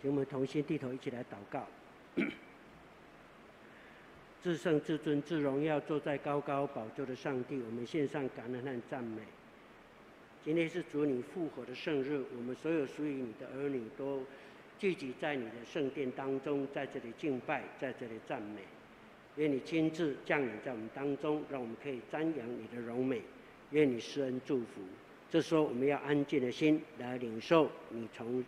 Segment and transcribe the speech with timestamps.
[0.00, 1.66] 请我们同心低头，一起来祷告。
[4.40, 9.22] 至圣、至尊、至荣耀，坐在高高宝座的上帝，我们献上感恩和赞美。
[10.44, 14.22] 今天是主你复活的圣日，我们所有属于你的儿女都
[14.78, 18.60] 聚集在你的圣殿当中，在这里敬拜，在这里赞美。
[19.36, 23.20] 愿你亲自降临在我们当中，让我们可以瞻仰你的荣美。
[23.72, 24.80] 愿你施恩祝福。
[25.28, 28.42] 这时候，我们要安静的心来领受你从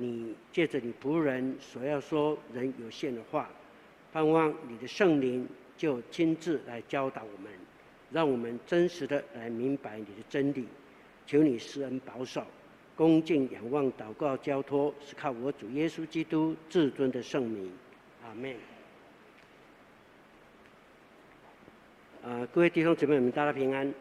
[0.00, 3.50] 你借着你仆人所要说人有限的话。
[4.12, 5.46] 盼望你的圣灵
[5.76, 7.52] 就亲自来教导我们，
[8.10, 10.66] 让我们真实的来明白你的真理。
[11.26, 12.46] 求你施恩保守，
[12.96, 17.70] 恭敬仰望祷告交托，是靠我主耶稣基督至尊的圣名。
[18.24, 18.54] 阿门。
[22.24, 23.92] 啊，各位弟兄姊妹们，大家平安。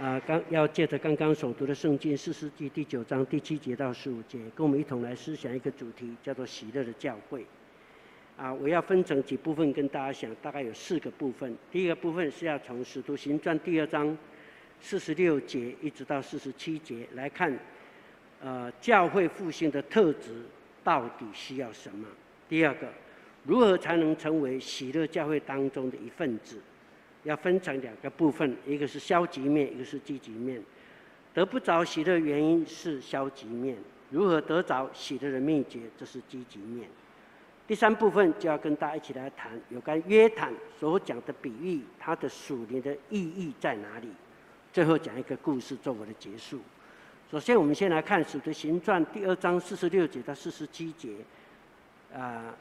[0.00, 7.46] 啊，刚要借着刚刚所读的圣经四世纪第九章第七节到十五节，跟我们一同来思想一个主题，叫做喜乐的教会。
[8.36, 11.56] 啊，我要分成几部分跟大家讲，大概有四个部分。
[11.70, 14.18] 第一个部分是要从《使徒行传》第二章
[14.80, 17.56] 四十六节一直到四十七节来看，
[18.42, 20.42] 呃，教会复兴的特质
[20.82, 22.04] 到底需要什么？
[22.48, 22.88] 第二个，
[23.44, 26.58] 如何才能成为喜乐教会当中的一份子？
[27.24, 30.62] 要分成两个部分，一个是消极面，一个是积极面。
[31.34, 33.76] 得不着喜乐原因是消极面，
[34.10, 36.88] 如何得着喜乐的秘诀，这是积极面。
[37.66, 44.08] 第三部分就要跟大家一起来谈有关约坦所讲的比喻，它的属灵的意义在哪里？
[44.72, 46.60] 最后讲一个故事作为的结束。
[47.30, 51.14] 首先，我们先来看《使徒行传》第二章四十六节到四十七节，
[52.12, 52.54] 啊、呃，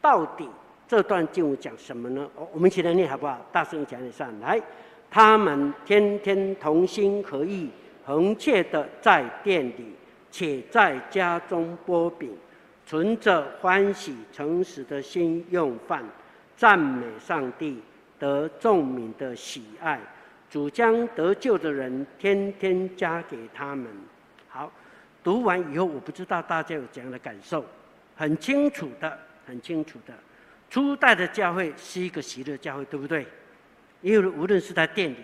[0.00, 0.48] 到底
[0.90, 2.28] 这段经文讲什么呢？
[2.52, 3.38] 我们一起来念好不好？
[3.52, 4.60] 大声讲一声来，
[5.08, 7.70] 他们天天同心合意，
[8.04, 9.94] 恒切的在店里，
[10.32, 12.36] 且在家中剥饼。
[12.84, 16.04] 存着欢喜诚实的心用饭，
[16.56, 17.80] 赞美上帝，
[18.18, 20.00] 得众民的喜爱。
[20.50, 23.86] 主将得救的人天天加给他们。
[24.48, 24.68] 好，
[25.22, 27.64] 读完以后，我不知道大家有怎样的感受。
[28.16, 30.12] 很清楚的，很清楚的，
[30.70, 33.26] 初代的教会是一个喜乐教会，对不对？
[34.00, 35.16] 因为无论是在店里，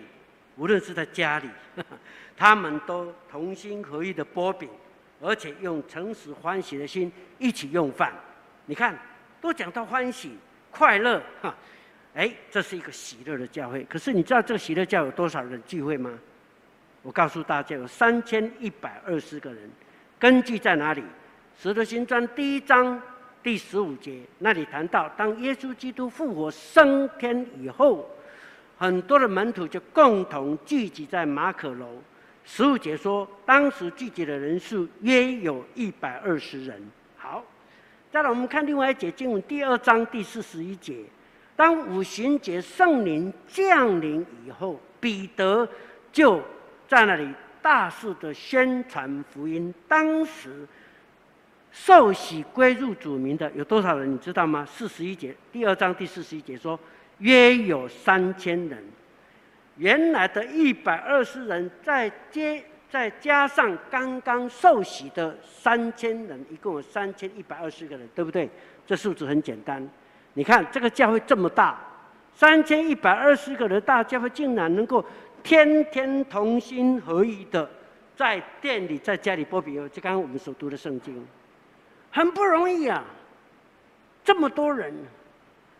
[0.57, 1.49] 无论是在家里，
[2.37, 4.69] 他们都同心合意的剥饼。
[5.19, 8.13] 而且用诚实欢喜的心一起用饭，
[8.67, 8.95] 你看，
[9.41, 10.37] 都讲到欢喜、
[10.69, 11.55] 快乐，哈，
[12.13, 13.83] 哎，这是一个喜乐的教会。
[13.85, 16.11] 可是你知道这个喜乐教有多少人聚会吗？
[17.01, 19.67] 我告诉大家，有三千一百二十个人。
[20.19, 21.01] 根据在哪里？
[21.59, 23.01] 《使徒行传》第一章
[23.47, 28.05] 第十五节那里谈到，当耶稣基督复活升天以后，
[28.77, 31.87] 很多的门徒就共同聚集在马可楼。
[32.43, 36.91] 十五节说，当时聚集的人数约有一百二十人。
[37.15, 37.41] 好，
[38.11, 41.05] 再来我们看另外一节经文，第二章第四十一节，
[41.55, 45.65] 当五旬节圣灵降临以后，彼得
[46.11, 46.41] 就
[46.85, 49.73] 在那里大肆的宣传福音。
[49.87, 50.67] 当时
[51.79, 54.11] 受洗归入主名的有多少人？
[54.11, 54.65] 你知道吗？
[54.65, 56.77] 四十一节，第二章第四十一节说，
[57.19, 58.83] 约有三千人。
[59.77, 68.49] 原来的一百二十人，再接再加上刚刚受洗的三千人，一共有三千一百二十个人，对不对？
[68.85, 69.87] 这数字很简单。
[70.33, 71.79] 你看这个教会这么大，
[72.33, 75.05] 三千一百二十个人大教会，竟然能够
[75.43, 77.69] 天天同心合意的
[78.15, 79.75] 在店里、在家里擘饼。
[79.93, 81.25] 就刚刚我们所读的圣经，
[82.11, 83.03] 很不容易啊，
[84.23, 84.93] 这么多人。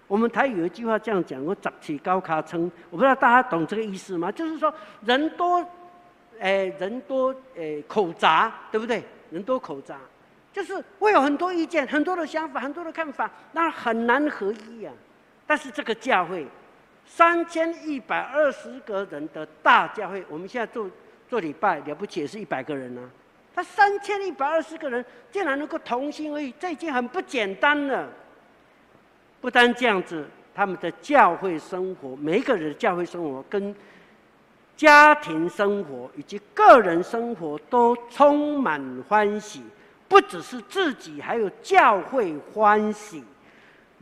[0.07, 4.31] 我们台语有一句话这样讲：“我杂起高卡称。”我不知道大家懂这个意思吗？
[4.31, 4.73] 就是说
[5.03, 5.61] 人多，
[6.39, 9.03] 哎，人多，哎，口杂，对不对？
[9.31, 9.97] 人多口杂，
[10.53, 14.93] 就是会有很多意见、很多的想法、很多的看法，那很难合一啊。
[15.45, 16.47] 但是这个教会，
[17.05, 20.89] 三千一百二十个人的大教会，我们现在做
[21.27, 23.11] 做礼拜了不起也是一百个人呢、啊。
[23.57, 28.07] 他三千一百二十个人竟然能够同心而已，这已经很不简单了。
[29.41, 33.75] 不单这样子，他们的教会生活，每一个人的教会生活跟
[34.75, 39.63] 家庭生活以及个人生活都充满欢喜，
[40.07, 43.23] 不只是自己，还有教会欢喜，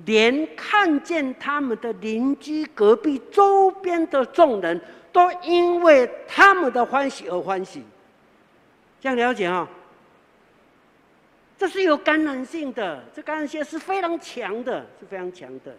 [0.04, 4.82] 连看见他们的邻居、隔壁、周边的众人
[5.14, 7.82] 都因为他们的欢喜而欢喜。
[9.06, 9.70] 这样了解啊？
[11.60, 15.78] 这是有感染性的，这感染性是非常强的，是非常强的，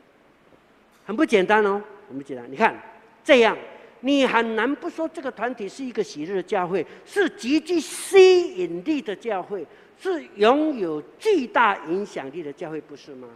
[1.05, 2.47] 很不简单哦，很不简单。
[2.49, 2.81] 你看
[3.25, 3.59] 这样，
[3.99, 9.67] 你很难不说这个团体是一个喜乐的教会，是极具吸引力的教会，
[9.99, 13.27] 是拥有巨大影响力的教会，不是吗？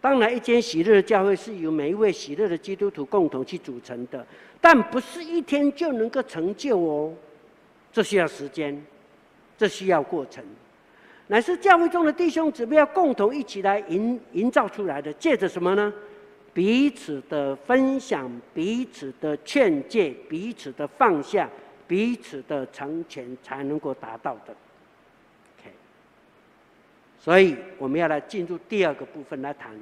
[0.00, 4.24] 当然，一间喜乐的教会是由每一位喜乐的基督徒共同去组成的，
[4.60, 7.12] 但不是一天就能够成就哦，
[7.92, 8.84] 这需要时间，
[9.58, 10.44] 这需要过程，
[11.26, 15.12] 乃是教会中的弟兄姊妹要共同一起来营营造出来的。
[15.14, 15.92] 借着什么呢？
[16.52, 21.48] 彼此的分享，彼此的劝诫，彼此的放下，
[21.86, 24.54] 彼此的成全，才能够达到的。
[27.22, 29.78] 所以，我们要来进入第二个部分来谈，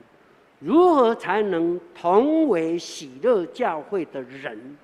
[0.58, 4.76] 如何才能同为喜乐教会的人？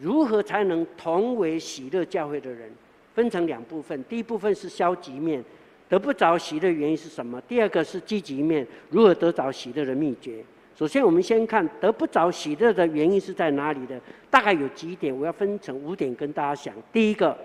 [0.00, 2.70] 如何才能同为喜乐教会的人？
[3.14, 5.44] 分成两部分，第一部分是消极面，
[5.88, 7.40] 得不着喜乐原因是什么？
[7.42, 10.42] 第二个是积极面，如何得着喜乐的秘诀？
[10.74, 14.00] 首先，我们先看得不着喜乐的原因是在哪里的？
[14.30, 16.74] 大概有几点，我要分成五点跟大家讲。
[16.92, 17.36] 第一个。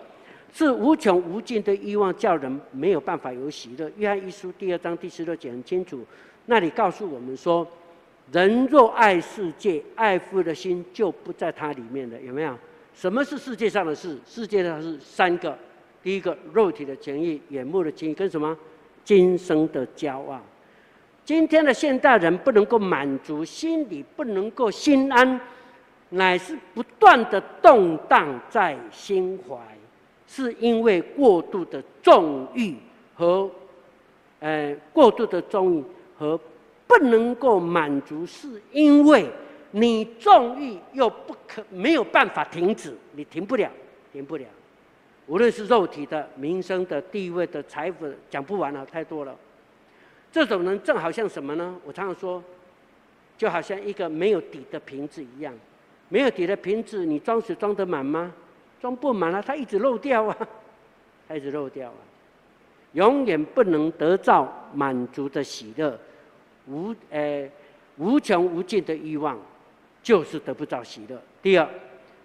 [0.54, 3.92] 是无穷无尽的欲望，叫人没有办法有喜乐。
[3.98, 6.00] 约翰一书第二章第十六节很清楚，
[6.46, 7.68] 那里告诉我们说：
[8.32, 12.20] 人若爱世界，爱父的心就不在它里面了。
[12.22, 12.58] 有没有？
[12.94, 14.18] 什么是世界上的事？
[14.26, 15.58] 世界上是三个：
[16.02, 18.58] 第一个，肉体的情欲、眼目的情欲，跟什么？
[19.04, 20.42] 今生的骄傲。
[21.24, 25.40] 今天的现代人不能够满足，心里不能够心安，
[26.10, 29.56] 乃是不断的动荡在心怀。
[30.28, 32.76] 是因为过度的纵欲
[33.14, 33.50] 和，
[34.40, 35.84] 呃，过度的纵欲
[36.18, 36.40] 和
[36.98, 39.30] 不能够满足，是因为
[39.72, 43.70] 你纵欲又不可没有办法停止，你停不了，
[44.14, 44.46] 停不了。
[45.28, 49.36] 无论是肉体的、名声的、地位的、财富，讲不完了，太多了。
[50.32, 51.76] 这种人正好像什么呢？
[51.84, 52.42] 我常常说，
[53.38, 55.54] 就好像一个没有底的瓶子一样，
[56.10, 58.32] 没有底的瓶子，你装水装得满吗？
[58.80, 60.38] 装不满了，它一直漏掉啊，
[61.28, 61.98] 它一直漏掉啊，
[62.94, 66.00] 永远不能得到满足的喜乐，
[66.68, 67.50] 无呃
[67.98, 69.38] 无穷无尽的欲望，
[70.04, 71.22] 就是得不到喜乐。
[71.42, 71.70] 第二，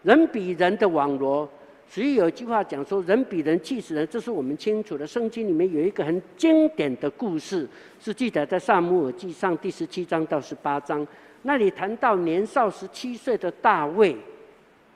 [0.03, 1.49] 人比人的网罗，
[1.89, 5.07] 所以有一句话讲说，人比人气死人，这是我们清楚的。
[5.07, 7.69] 圣经里面有一个很经典的故事，
[8.01, 11.07] 是记载在撒母耳记上第十七章到十八章，
[11.43, 14.17] 那里谈到年少十七岁的大卫，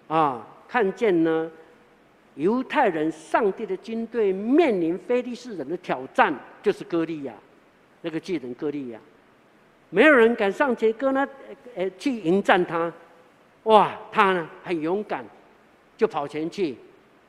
[0.09, 0.49] 啊。
[0.67, 1.49] 看见呢，
[2.35, 7.33] 犹太人上帝的军队面临非利士人的挑战，就是歌利亚，
[8.03, 8.99] 那个巨人歌利亚，
[9.95, 11.29] 没有人敢上前跟他，
[11.77, 12.93] 呃，去迎战他，
[13.63, 15.25] 哇，他呢很勇敢，
[15.97, 16.77] 就跑前去，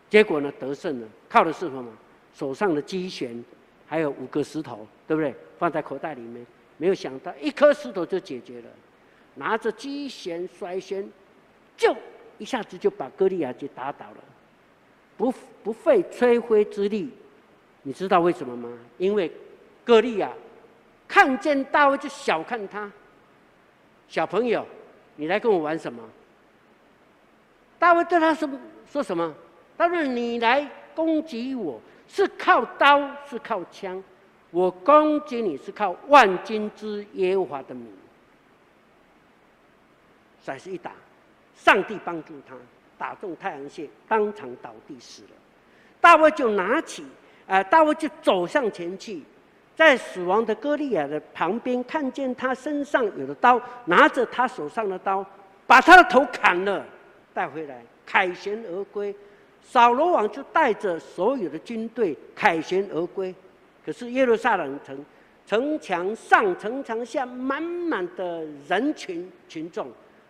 [0.10, 1.86] 结果呢得胜了，靠的是什么？
[2.34, 3.46] 手上的机旋，
[3.86, 5.32] 还有五个石头，对不对？
[5.60, 6.44] 放在口袋里面，
[6.78, 8.68] 没有想到一颗石头就解决了，
[9.36, 11.08] 拿着机旋甩旋，
[11.78, 11.96] 就。
[12.40, 14.18] 一下子就把歌利亚就打倒了，
[15.16, 15.32] 不
[15.64, 17.10] 不费吹灰之力，
[17.84, 18.78] 你知道为什么吗？
[18.98, 19.32] 因为
[19.86, 20.30] 歌利亚
[21.16, 22.92] 看见大卫就小看他，
[24.06, 24.68] 小朋友，
[25.16, 26.04] 你来跟我玩什么？
[27.80, 28.50] 大卫对他说
[28.86, 29.34] 说什么？
[29.78, 34.04] 他说：“你来攻击我是靠刀是靠枪，
[34.52, 37.88] 我攻击你是靠万军之耶和华的名。”
[40.44, 40.92] 甩是一打。
[41.56, 42.54] 上帝帮助他
[42.98, 45.30] 打中太阳穴，当场倒地死了。
[46.02, 47.06] 大卫就拿起，
[47.48, 49.24] 呃，大卫就走上前去，
[49.76, 55.26] 在死亡的歌利亚的旁边，看见他身上有的刀，拿着他手上的刀，
[55.68, 56.86] 把他的头砍了，
[57.34, 59.14] 带回来，凯旋而归。
[59.62, 63.34] 扫罗王就带着所有的军队凯旋而归。
[63.86, 65.06] 可是耶路撒冷城
[65.46, 69.88] 城墙上、城墙下满满的人群群众。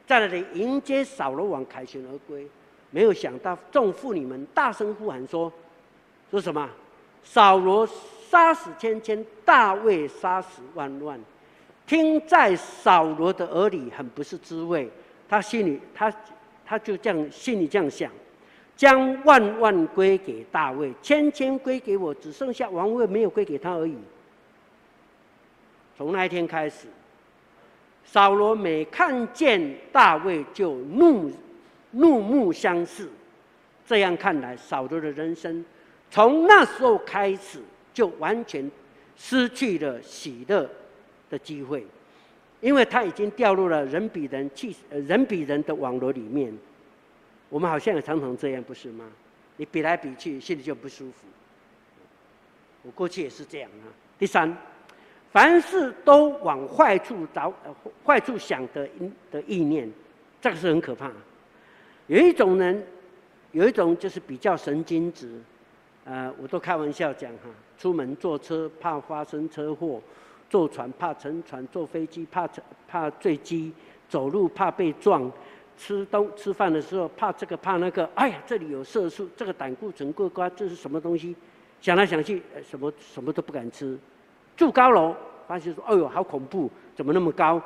[0.07, 2.47] 在那里迎接扫罗王凯旋而归，
[2.91, 5.51] 没有想到众妇女们大声呼喊说
[6.31, 6.69] ：“说什么？
[7.23, 7.87] 扫罗
[8.35, 11.17] 杀死千千，大卫杀死万万。”
[11.87, 14.89] 听在扫罗的耳里很不是滋味，
[15.29, 16.13] 他心里他
[16.65, 18.11] 他就这样心里这样想：
[18.75, 23.95] 将万万归给大卫，千千归给我，只剩下王位没有归给他而已。
[25.97, 26.87] 从那一天开始。
[28.03, 31.31] 扫罗每看见大卫就怒
[31.91, 33.09] 怒目相视，
[33.87, 35.63] 这样看来，扫罗的人生
[36.11, 37.59] 从那时候开始
[37.95, 38.69] 就完全
[39.15, 40.69] 失去了喜乐
[41.29, 41.87] 的机会，
[42.59, 46.55] 因为他已经掉入了人比人气人比人的网络里面。
[47.49, 49.05] 我们好像也常常这样，不是吗？
[49.55, 51.25] 你比来比去，心里就不舒服。
[52.83, 53.87] 我过去也是这样啊。
[54.19, 54.55] 第三。
[55.31, 57.75] 凡事都往坏处找，呃，
[58.05, 58.87] 坏处想的
[59.29, 59.91] 的意念，
[60.39, 61.11] 这个是很可怕。
[62.07, 62.81] 有一种人，
[63.51, 65.29] 有一种就是比较神经质，
[66.05, 70.00] 呃，我都开玩笑讲哈，出门坐车怕发生车祸，
[70.47, 72.47] 坐船怕沉船，坐飞机怕
[72.88, 73.74] 怕坠机，
[74.07, 75.29] 走路怕被撞，
[75.75, 81.35] 吃东吃饭的时候怕这个怕那个，哎呀，这里有色素，这个胆固醇过高，这是什么东西？
[81.81, 83.97] 想来想去，什么什么都不敢吃。
[84.55, 85.15] 住高楼，
[85.47, 87.59] 发现说，哎呦，好恐怖，怎么那么高？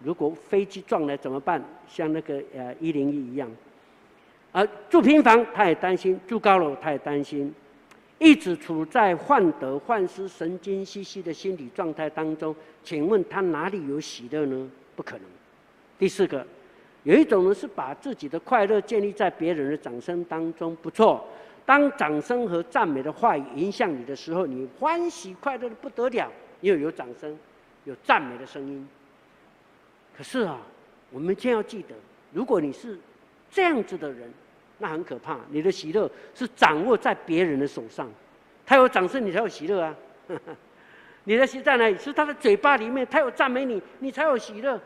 [0.00, 1.62] 如果飞机撞来怎么办？
[1.88, 3.50] 像那个呃一零一一样。
[4.52, 7.54] 而住平房，他也担心；住高楼，他也担心。
[8.18, 14.70] 一直处在患得患失、神经兮兮的心理状态当中，请问他哪里有喜乐呢？
[14.94, 15.24] 不可能。
[15.98, 16.46] 第四个，
[17.02, 21.26] 有一种人是把自己的快乐建立在别人的掌声当中，不错。
[21.66, 26.32] 当掌声和赞美的话语影响你的时候，你欢喜快乐的不得了，
[26.62, 27.38] 因为有掌声、
[27.84, 28.88] 有赞美的声音。
[30.16, 30.58] 可是啊，
[31.10, 31.94] 我们先要记得，
[32.32, 32.98] 如果你是
[33.50, 34.32] 这样子的人。
[34.78, 38.10] 那很可怕，你的喜乐是掌握在别人的手上，
[38.64, 39.94] 他有掌声，你才有喜乐啊。
[41.24, 41.96] 你的喜在哪里？
[41.98, 44.80] 是他的嘴巴里面，他有赞美你，你才有喜乐。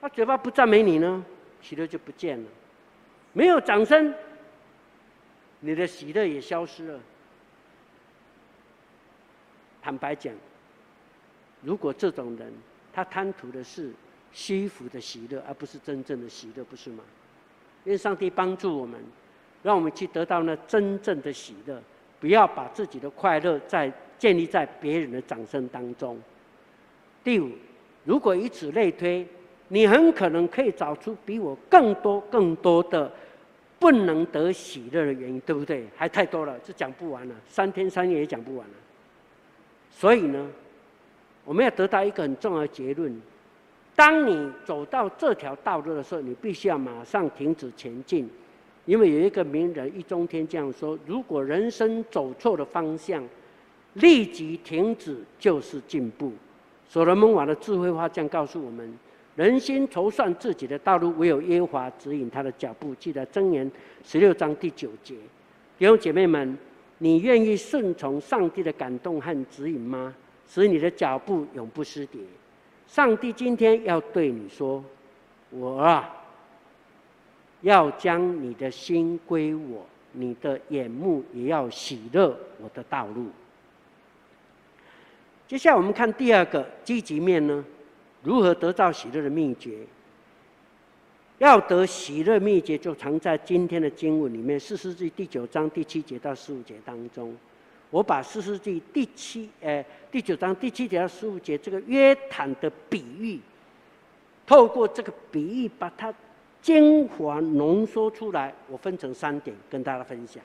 [0.00, 1.24] 他嘴巴不赞美你呢，
[1.60, 2.48] 喜乐就不见了。
[3.32, 4.14] 没有掌声，
[5.60, 7.00] 你的喜乐也消失了。
[9.82, 10.32] 坦白讲，
[11.62, 12.52] 如果这种人
[12.92, 13.92] 他贪图的是
[14.32, 17.02] 虚浮的喜乐，而不是真正的喜乐，不是吗？
[17.84, 19.00] 愿上帝帮助我们。
[19.62, 21.80] 让我们去得到那真正的喜乐，
[22.20, 26.18] 不要把自己的快乐在建立在别人的掌声当中。
[27.22, 27.50] 第五，
[28.04, 29.26] 如果以此类推，
[29.68, 33.10] 你很可能可以找出比我更多更多的
[33.78, 35.86] 不能得喜乐的原因，对不对？
[35.96, 38.74] 还太多了，这讲不完了，三天三夜也讲不完了。
[39.90, 40.48] 所以呢，
[41.44, 43.22] 我们要得到一个很重要的结论：
[43.94, 48.28] 当你走到这条道路的时候，你必须要马上停止前进。
[48.84, 53.22] 因为有一个名人易中天这样说：“如果人生走错了方向，
[53.94, 56.32] 立即停止就是进步。”
[56.88, 58.92] 所罗门王的智慧话这样告诉我们
[59.36, 63.70] ：“人心筹算自己的道路，唯有耶和华指引他的脚步。”记得箴言
[64.04, 65.14] 十六章第九节。
[65.78, 66.58] 弟兄姐妹们，
[66.98, 70.14] 你愿意顺从上帝的感动和指引吗？
[70.48, 72.20] 使你的脚步永不失跌。
[72.86, 74.84] 上帝今天要对你说
[75.50, 76.16] ：“我啊。”
[77.62, 83.30] 要将你的心归我，你的眼目也要喜乐我的道路。
[85.48, 87.64] 接下来我们看第二个积极面呢，
[88.22, 89.78] 如何得到喜乐的秘诀？
[91.38, 97.36] 要得喜乐秘诀，就藏在今天的经文里面，《四世纪》第九章第七节到十五节当中。
[97.90, 103.38] 我把《四世纪》第七呃第九章第七节到十五节这个约坦的比喻，
[104.46, 106.12] 透过这个比喻把它。
[106.62, 110.40] 精华浓缩出来，我分成三点跟大家分享。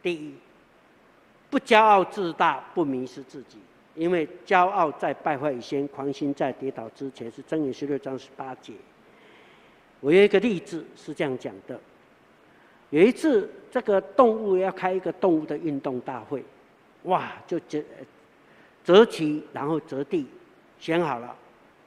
[0.00, 0.32] 第一，
[1.50, 3.58] 不骄傲自大，不迷失自己，
[3.96, 8.74] 因为骄傲在败坏以前，狂心在跌倒之前，是箴言十六章十八节。
[10.00, 11.80] 我有一个例子是这样讲的：
[12.90, 16.44] 有一次，这个动物要开一个动物的运动大会，
[17.04, 17.82] 哇，就择
[18.84, 20.26] 择期，然后择地，
[20.78, 21.34] 选好了，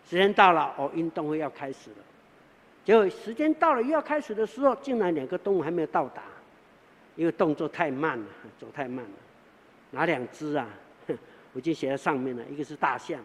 [0.09, 1.97] 时间到了，哦，运动会要开始了。
[2.87, 6.23] 结果时间到了，又要开始的时候，竟然两个动物还没有到达，
[7.17, 8.25] 因为动作太慢了，
[8.57, 9.11] 走太慢了。
[9.91, 10.69] 哪两只啊？
[11.51, 12.45] 我已经写在上面了。
[12.45, 13.19] 一个是大象，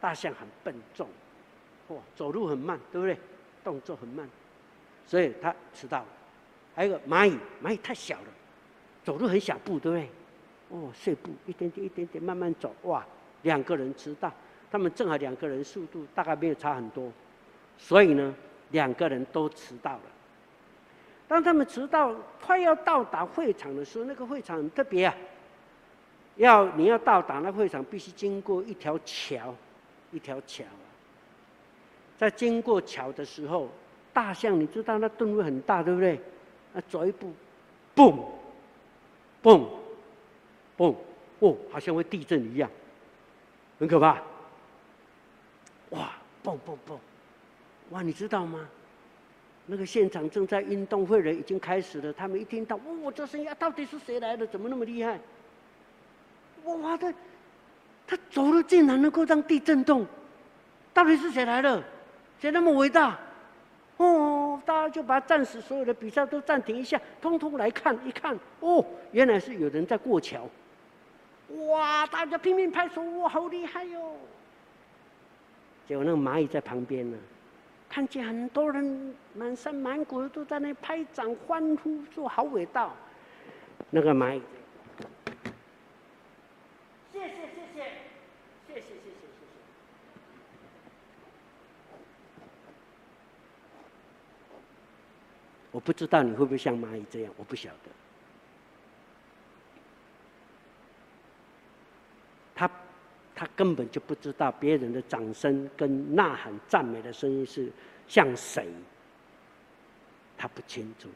[0.00, 1.08] 大象很笨重，
[1.86, 3.16] 哦，走路很慢，对不对？
[3.62, 4.28] 动作很慢，
[5.06, 6.06] 所以它迟到了。
[6.74, 8.28] 还有一个蚂蚁，蚂蚁太小了，
[9.04, 10.08] 走路很小步，对不对？
[10.70, 13.06] 哦，碎步，一点点一点点慢慢走，哇，
[13.42, 14.32] 两个人迟到，
[14.68, 17.12] 他们正好两个人速度大概没有差很多，
[17.78, 18.34] 所以呢。
[18.70, 20.02] 两个人都迟到了。
[21.28, 25.14] 当他们迟到快要到达会场的时候，那个会场很特别啊。
[26.36, 29.54] 要你要到达那会场，必须经过一条桥，
[30.12, 30.64] 一条桥。
[32.18, 33.68] 在经过桥的时候，
[34.12, 36.20] 大象你知道那吨位很大，对不对？
[36.74, 37.32] 啊，走一步，
[37.94, 38.22] 嘣，
[39.42, 39.64] 嘣，
[40.76, 40.94] 嘣，
[41.38, 42.70] 哦，好像会地震一样，
[43.78, 44.22] 很可怕。
[45.90, 46.12] 哇，
[46.44, 46.98] 嘣嘣嘣！
[47.90, 48.68] 哇，你知道吗？
[49.66, 52.12] 那个现场正在运动会，人已经开始了。
[52.12, 54.46] 他们一听到，哇，这声音啊，到底是谁来的？
[54.46, 55.18] 怎么那么厉害？
[56.64, 57.12] 哇，他
[58.06, 60.06] 他走路竟然能够让地震动，
[60.94, 61.82] 到底是谁来的？
[62.40, 63.18] 谁那么伟大？
[63.96, 68.38] 哦，大家就把暂时所有的比赛都暂停一下，通通来看一看。
[68.60, 70.48] 哦，原来是有人在过桥。
[71.68, 74.16] 哇，大家拼命拍手，哇，好厉害哟！
[75.88, 77.16] 结果那个蚂蚁在旁边呢。
[77.88, 82.92] 看见很多人满身满骨都在那拍掌欢呼，说好伟大，
[83.90, 84.42] 那个蚂蚁。
[87.12, 87.32] 谢谢谢
[87.74, 87.82] 谢
[88.66, 89.10] 谢谢谢谢谢谢。
[95.70, 98.05] 我不知道你会不会像蚂蚁这样，我不晓得。
[103.36, 107.70] 他根本就不知道别人的掌声跟呐喊赞美的声音是
[108.08, 108.66] 像谁，
[110.38, 111.08] 他不清楚，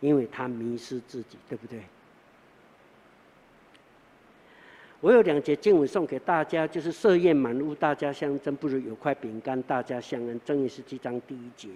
[0.00, 1.80] 因为他迷失自己，对不对？
[5.00, 10.38] 我有两节经文送给大家，就是设宴满屋，大家相争，不如有块饼干，大家相恩。
[10.44, 11.68] 箴言十七章第一节，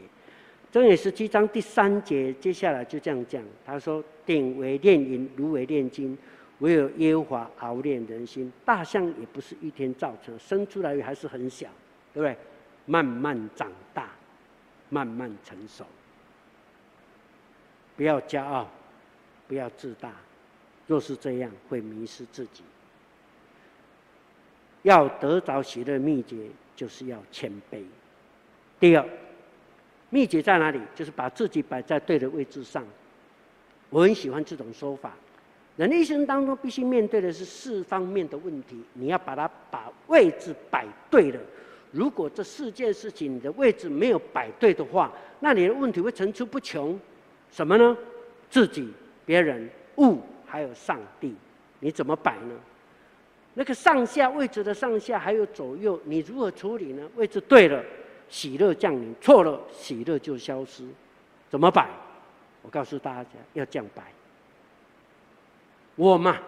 [0.71, 3.43] 箴言十七章第三节，接下来就这样讲。
[3.65, 6.19] 他说：“鼎为炼银，炉为炼金，
[6.61, 8.53] 唯有耶和华熬炼人心。
[8.65, 11.69] 大象也不是一天造成，生出来还是很小，
[12.13, 12.37] 对不对？
[12.87, 14.11] 慢慢长大，
[14.91, 15.85] 慢慢成熟。
[17.97, 18.69] 不要骄傲，
[19.47, 20.13] 不要自大，
[20.87, 22.63] 若是这样，会迷失自己。”
[24.83, 26.47] 要得着喜乐的秘诀，
[26.77, 27.83] 就是要谦卑。
[28.79, 29.09] 第二，
[30.11, 30.79] 秘诀在哪里？
[30.95, 32.85] 就是把自己摆在对的位置上。
[33.89, 35.15] 我很喜欢这种说法。
[35.77, 41.41] 人的一生当中，必须面对的是四方面的问题，你要把它把位置摆对了。
[41.91, 46.99] 如果这四件事情你的位置没有摆对的话，那你的问题会层出不穷。
[47.51, 47.97] 什么呢？
[48.51, 48.93] 自己、
[49.25, 51.35] 别人、物，还有上帝，
[51.81, 52.55] 你怎么摆呢？
[53.55, 57.09] 那个上下位置的上下还有左右，你如何处理呢？
[57.17, 57.83] 位置对了，
[58.29, 60.85] 喜乐降临；错了，喜乐就消失。
[61.51, 61.89] 怎么摆？
[62.63, 64.03] 我告诉大家，要这样摆。
[65.97, 66.39] 我嘛，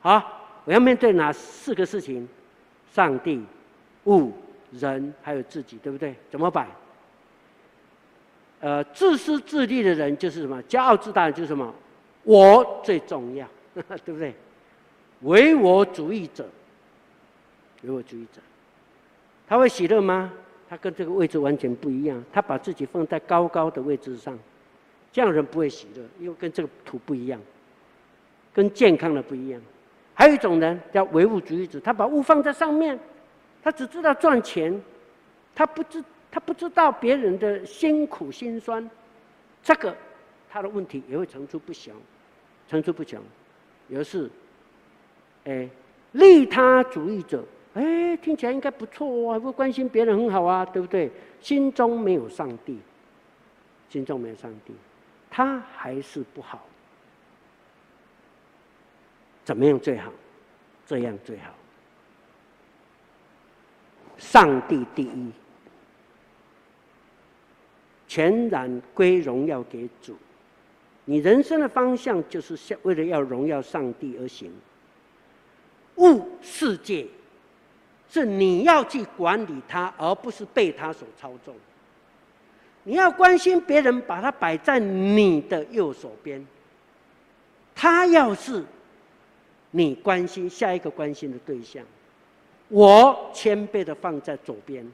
[0.00, 2.28] 好，我要面对哪四个事情？
[2.92, 3.40] 上帝、
[4.04, 4.32] 物、
[4.72, 6.14] 人，还有自己，对不对？
[6.30, 6.66] 怎么摆？
[8.60, 10.60] 呃，自私自利的人就是什么？
[10.64, 11.72] 骄傲自大就是什么？
[12.24, 13.46] 我最重要，
[14.04, 14.34] 对不对？
[15.20, 16.48] 唯我主义者，
[17.82, 18.40] 唯我主义者，
[19.46, 20.32] 他会喜乐吗？
[20.68, 22.22] 他跟这个位置完全不一样。
[22.32, 24.36] 他把自己放在高高的位置上，
[25.12, 27.40] 这样人不会喜乐，因为跟这个土不一样，
[28.58, 29.62] 跟健康的不一样。
[30.14, 32.98] 还有一种人叫唯物主义者，他把物放在上面，
[33.62, 34.82] 他只知道赚钱，
[35.54, 38.90] 他不知他不知道别人的辛苦辛酸，
[39.62, 39.96] 这个
[40.50, 41.94] 他的问题也会层出不穷，
[42.66, 43.22] 层出不穷。
[43.86, 44.28] 有是。
[45.44, 45.68] 哎，
[46.10, 47.44] 利他主义者，
[47.74, 51.08] 哎，听起来应该不错哦，还会关心别人很好啊，对不对？
[51.40, 52.76] 心中没有上帝，
[53.88, 54.74] 心中没有上帝，
[55.30, 56.66] 他还是不好。
[59.48, 60.12] 怎么样最好？
[60.86, 61.54] 这样最好。
[64.18, 65.32] 上帝第一，
[68.06, 70.14] 全然归荣耀给主。
[71.06, 74.52] 你人生的方向就是为了要荣耀上帝而行。
[75.96, 77.06] 物世界，
[78.10, 81.56] 是你要去管理它，而不是被它所操纵。
[82.82, 86.46] 你要关心别人，把它摆在你的右手边。
[87.74, 88.62] 他要是
[89.78, 91.84] 你关心下一个关心的对象，
[92.66, 94.84] 我谦卑的放在左边。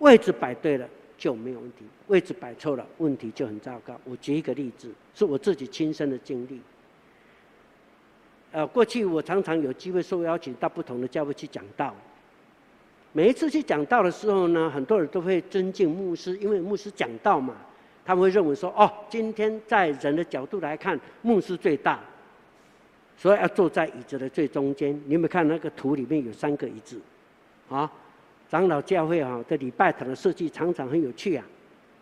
[0.00, 3.98] 位置摆对了就没有问题，位置摆错了问题就很糟糕。
[4.04, 6.60] 我举一个例子，是我自己亲身的经历。
[8.52, 11.94] 呃，过去我常常有机会受邀请到不同的教会去讲道。
[13.12, 17.54] 每一次去讲道的时候呢，很多人都会尊敬牧师，因为牧师讲道嘛，
[18.04, 21.98] 他们会认为说，哦，今天在人的角度来看，牧师最大，
[23.16, 24.92] 所以要坐在椅子的最中间。
[25.06, 27.00] 你有没有看那个图里面有三个椅子？
[27.68, 27.90] 啊，
[28.50, 31.44] 长老教会哈的礼拜堂的设计常常很有趣啊，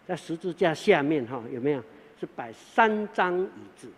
[0.07, 1.83] 在十字架下面哈有没有
[2.19, 3.89] 是摆三张椅子？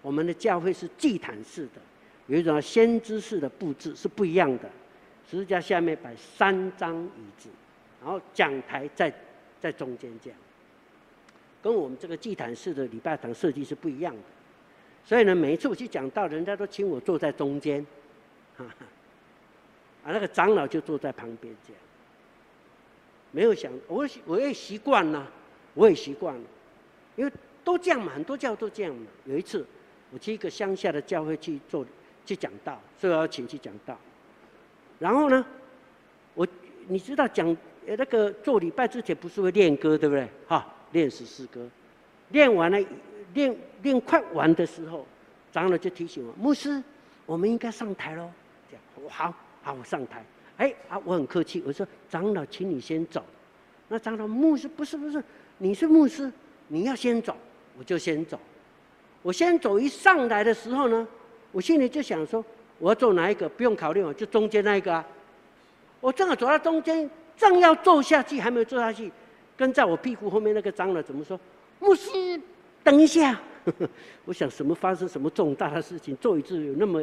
[0.00, 1.80] 我们的教会是祭坛式的。
[2.28, 4.70] 有一种先知式的布置是不一样的，
[5.28, 7.48] 十字架下面摆三张椅子，
[8.00, 9.12] 然后讲台在
[9.60, 10.38] 在中间这样，
[11.62, 14.22] 跟我们这个祭坛式的礼拜堂设计是不一样的。
[15.04, 17.84] 所以呢，每一次我去讲道，人家都请我坐在中间，
[18.56, 18.86] 哈哈，
[20.04, 21.82] 啊，那个长老就坐在旁边这样。
[23.30, 25.26] 没有想，我我也习惯了，
[25.74, 26.42] 我也习惯了，
[27.16, 27.32] 因为
[27.64, 29.06] 都这样嘛，很多教都这样嘛。
[29.24, 29.66] 有一次，
[30.10, 31.86] 我去一个乡下的教会去做。
[32.24, 33.98] 去讲道，所以我要请去讲道。
[35.00, 35.44] 然后呢，
[36.34, 36.46] 我
[36.86, 40.28] 你知道讲那个做礼拜之前不是会练歌，对不对？
[40.46, 41.68] 哈，练诗诗歌，
[42.28, 42.78] 练完了，
[43.34, 45.06] 练练快完的时候，
[45.52, 46.82] 长老就提醒我，牧师，
[47.26, 48.30] 我们应该上台喽。
[48.70, 50.24] 这样，我好好，我上台。
[50.58, 53.24] 哎啊，我很客气，我说长老，请你先走。
[53.88, 55.22] 那长老，牧师不是不是，
[55.58, 56.30] 你是牧师，
[56.68, 57.36] 你要先走，
[57.78, 58.38] 我就先走。
[59.22, 61.06] 我先走，一上来的时候呢。
[61.52, 62.42] 我心里就想说，
[62.78, 63.46] 我要坐哪一个？
[63.46, 65.06] 不用考虑我，就中间那一个啊。
[66.00, 69.12] 我正好走到中间，正要坐下去，还没有坐下去，
[69.54, 71.38] 跟在我屁股后面那个长老怎么说？
[71.78, 72.10] 牧师，
[72.82, 73.40] 等一下。
[74.24, 76.16] 我想什么发生什么重大的事情？
[76.16, 77.00] 坐椅子有那么，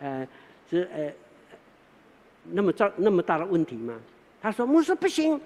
[0.00, 0.26] 呃，
[0.70, 1.12] 是呃，
[2.44, 4.00] 那么大那么大的问题吗？
[4.40, 5.38] 他说牧师不行，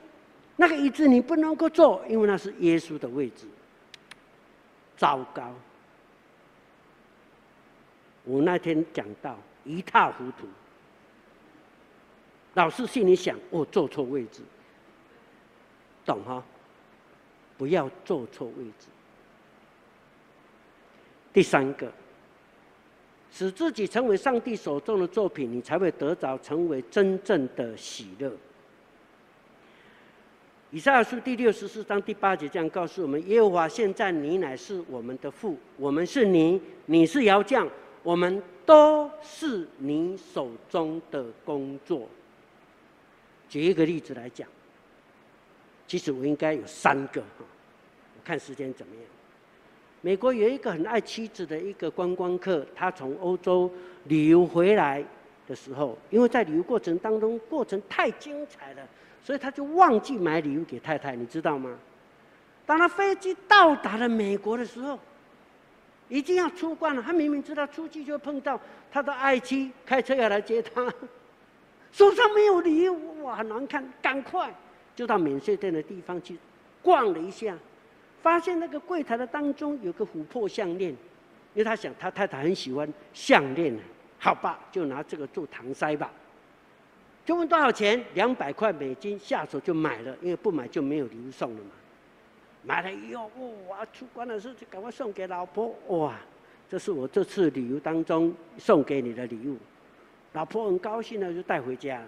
[0.55, 3.45] 那个椅子你不能够坐，因为那是耶稣的位置。
[4.97, 5.53] 糟糕！
[8.25, 10.47] 我那天讲到一塌糊涂，
[12.55, 14.43] 老师心里想：我坐错位置，
[16.05, 16.43] 懂哈？
[17.59, 18.87] 不要坐错位置。
[21.37, 21.93] 第三个，
[23.31, 28.33] 使自己成为上帝手中的作品，你才会得着成为真正的喜乐。
[30.71, 37.69] 以赛亚书第六十四章第八节这样告诉我们：耶和华现在你乃是我们的父，我们是你，你是窑匠，
[38.03, 42.09] 我们都是你手中的工作。
[43.47, 44.49] 举一个例子来讲，
[45.87, 49.05] 其实我应该有三个哈，我看时间怎么样。
[50.01, 53.71] 美国有一个很爱妻子的一个观光客，他从欧洲
[54.05, 55.05] 旅游回来
[55.47, 58.87] 的时候，因为在旅游过程当中，过程太精彩了，
[59.25, 61.77] 所以他就忘记买礼物给太太，你知道吗？
[62.65, 64.99] 当他飞机到达了美国的时候，
[66.09, 68.61] 已经要出关了，他明明知道出去就碰到
[68.93, 70.93] 他的爱妻开车要来接他，
[71.91, 74.55] 手上没有礼物，哇，很难看，赶快
[74.95, 76.37] 就到免税店的地方去
[76.83, 77.57] 逛了一下。
[78.27, 80.91] 发现那个柜台的当中有个琥珀项链，
[81.55, 83.73] 因为他想他太太很喜欢项链，
[84.19, 86.11] 好吧，就拿这个做搪塞吧。
[87.25, 88.05] 就问多少钱？
[88.15, 91.71] 两百块美金，下手就买了，因为不买就没有礼物送了嘛。
[92.65, 93.31] 买了以后，
[93.69, 96.19] 哇，出关的时候就赶快送给老婆，哇，
[96.69, 99.57] 这是我这次旅游当中送给你的礼物。
[100.33, 102.07] 老婆很高兴的就带回家了。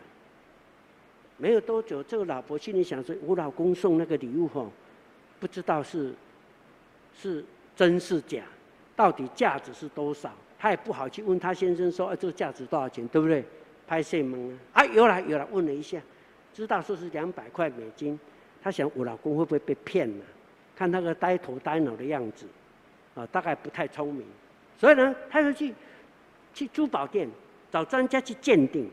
[1.37, 4.69] 没有多久，这个老婆心里想说：我老公送那个礼物吼。
[5.41, 6.15] 不知道是
[7.15, 7.45] 是
[7.77, 8.43] 真是假，
[8.97, 10.33] 到底价值是多少？
[10.59, 13.07] 他也不好去问他先生说：“啊，这个价值多少钱？
[13.09, 13.45] 对不对？”
[13.87, 14.83] 拍谢门啊！
[14.83, 15.99] 啊，有了有了，问了一下，
[16.53, 18.19] 知道说是两百块美金。
[18.63, 20.25] 他想我老公会不会被骗了？
[20.77, 22.47] 看那个呆头呆脑的样子，
[23.15, 24.27] 啊，大概不太聪明。
[24.77, 25.73] 所以呢，他就去
[26.53, 27.29] 去珠宝店
[27.71, 28.91] 找专家去鉴定，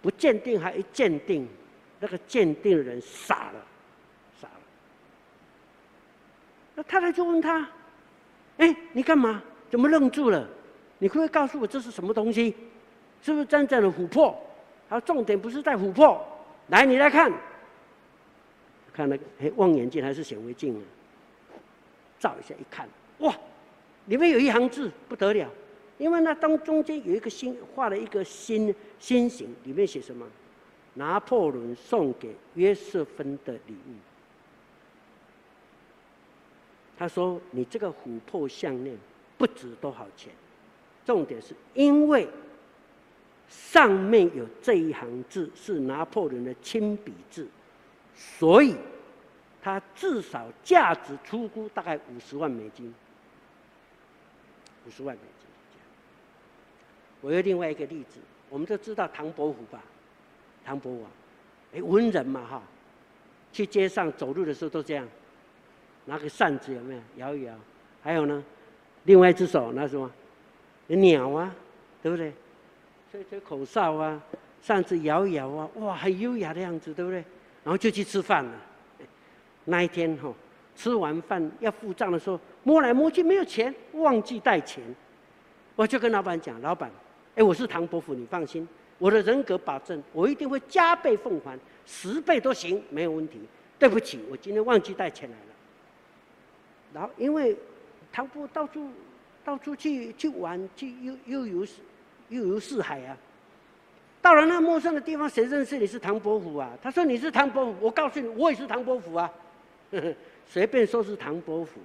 [0.00, 1.48] 不鉴定还一鉴定，
[1.98, 3.66] 那个鉴定人傻了。
[6.74, 7.68] 那太太就问他
[8.58, 9.42] ：“哎，你干嘛？
[9.70, 10.48] 怎么愣住了？
[10.98, 12.54] 你可不可以告诉我这是什么东西？
[13.22, 14.36] 是不是真正的琥珀？
[14.88, 16.20] 他说重点不是在琥珀。
[16.68, 17.32] 来，你来看，
[18.92, 20.82] 看那个哎，望远镜还是显微镜啊？
[22.18, 23.34] 照一下一看，哇，
[24.06, 25.50] 里面有一行字不得了，
[25.98, 30.26] 因为那当中间有一个心画了一个心心形，里面写什么？
[30.94, 33.94] 拿破仑送给约瑟芬的礼物。”
[37.02, 38.96] 他说：“你这个琥珀项链
[39.36, 40.32] 不值多少钱，
[41.04, 42.28] 重点是因为
[43.48, 47.48] 上面有这一行字是拿破仑的亲笔字，
[48.14, 48.76] 所以
[49.60, 52.94] 它至少价值出估大概五十万美金。
[54.86, 55.48] 五十万美金。
[57.20, 59.82] 我有另外一个例子，我们都知道唐伯虎吧？
[60.64, 61.04] 唐伯虎，
[61.74, 62.62] 哎，文人嘛哈，
[63.52, 65.04] 去街上走路的时候都这样。”
[66.04, 67.54] 拿个扇子有没有摇一摇？
[68.02, 68.42] 还有呢，
[69.04, 70.10] 另外一只手拿什么？
[70.88, 71.54] 鸟啊，
[72.02, 72.32] 对不对？
[73.10, 74.20] 吹吹口哨啊，
[74.60, 77.24] 扇子摇一摇啊，哇，很优雅的样子，对不对？
[77.64, 78.52] 然后就去吃饭了。
[79.64, 80.34] 那一天哈、哦，
[80.74, 84.82] 吃完饭要付账的时候，摸来摸去没有钱，忘记带钱。
[85.76, 86.90] 我就跟老板讲：“老板，
[87.36, 88.66] 哎，我是唐伯虎，你放心，
[88.98, 93.40] 我的人格保证，我一定会加倍奉还，十倍都行，没有问题。
[93.78, 95.44] 对不起，我今天忘记带钱来了。”
[96.94, 97.56] 然后，因为
[98.12, 98.88] 唐伯到处
[99.44, 101.66] 到处去去玩，去又又游
[102.28, 103.16] 又游四海啊。
[104.20, 106.70] 到了那陌生的地方，谁认识你是唐伯虎啊？
[106.80, 109.30] 他说你是唐伯虎，我告诉你，我也是唐伯虎啊。
[109.90, 110.14] 呵呵，
[110.46, 111.80] 随便说是唐伯虎，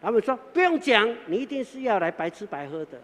[0.00, 3.00] 他们说不用讲，你一定是要来白吃白喝的。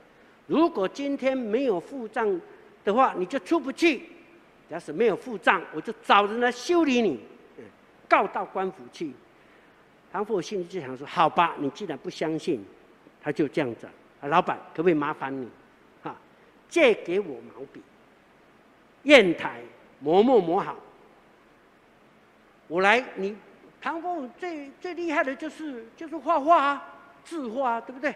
[0.46, 2.40] 如果今天没有付账
[2.84, 4.02] 的话，你就出不去。
[4.68, 7.18] 假使没有付账，我就找人来修理你，
[8.06, 9.12] 告到官府去。
[10.12, 12.64] 唐伯虎心里就想说：“好吧，你既然不相信，
[13.22, 13.86] 他就这样子。
[14.20, 15.48] 啊，老板，可不可以麻烦你，
[16.02, 16.14] 哈，
[16.68, 17.80] 借给我毛笔、
[19.04, 19.62] 砚台，
[20.00, 20.76] 磨墨磨好。
[22.68, 23.36] 我来，你
[23.80, 26.94] 唐伯虎最最厉害的就是就是画画啊，
[27.24, 28.14] 字画啊，对不对？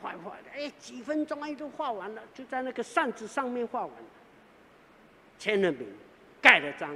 [0.00, 3.90] 画画的，哎，几分钟哎都画完了，就在那个扇子上面画完，
[5.38, 5.88] 签了名，
[6.40, 6.90] 盖了章，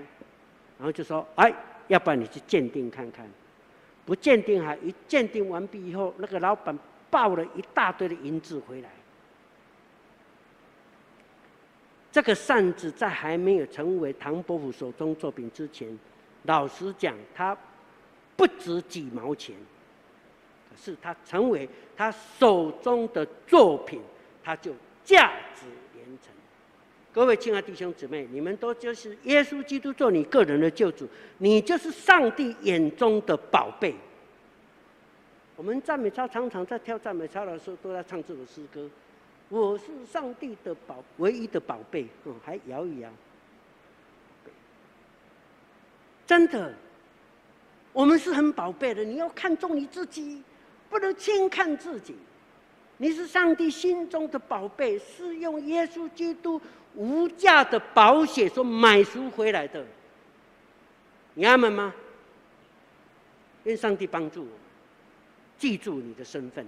[0.78, 1.52] 然后就说，哎，
[1.88, 3.28] 要不然你去鉴定看看，
[4.06, 6.78] 不鉴定哈一鉴定完毕以后，那个老板
[7.10, 8.88] 抱了一大堆的银子回来。
[12.12, 15.98] 这个扇子在还没有成为唐伯虎手中作品之前，
[16.44, 17.54] 老实讲，它
[18.36, 19.54] 不值几毛钱。
[20.70, 24.00] 可是它成为他手中的作品，
[24.42, 24.72] 它就
[25.04, 25.66] 价值。
[27.16, 33.94] 各位亲爱弟兄姊妹，你们都就是耶稣基督做你个人的救主，你就是上帝眼中的宝贝。
[35.56, 38.86] 我们赞美操常常在跳赞美操的时候，都在唱这首诗歌。
[39.48, 42.06] 我是上帝的宝，唯一的宝贝。
[42.26, 43.10] 嗯，还摇一摇。
[46.26, 46.70] 真的，
[47.94, 49.02] 我们是很宝贝的。
[49.02, 50.42] 你要看重你自己，
[50.90, 52.14] 不能轻看自己。
[52.98, 56.60] 你是上帝心中的宝贝，是用耶稣基督
[56.96, 59.84] 无价的宝血所买赎回来的。
[61.34, 61.94] 你阿们吗？
[63.64, 64.48] 愿上帝帮助我，
[65.58, 66.64] 记住你的身份。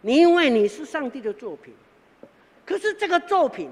[0.00, 1.72] 你因为你是上帝的作品，
[2.66, 3.70] 可是这个作品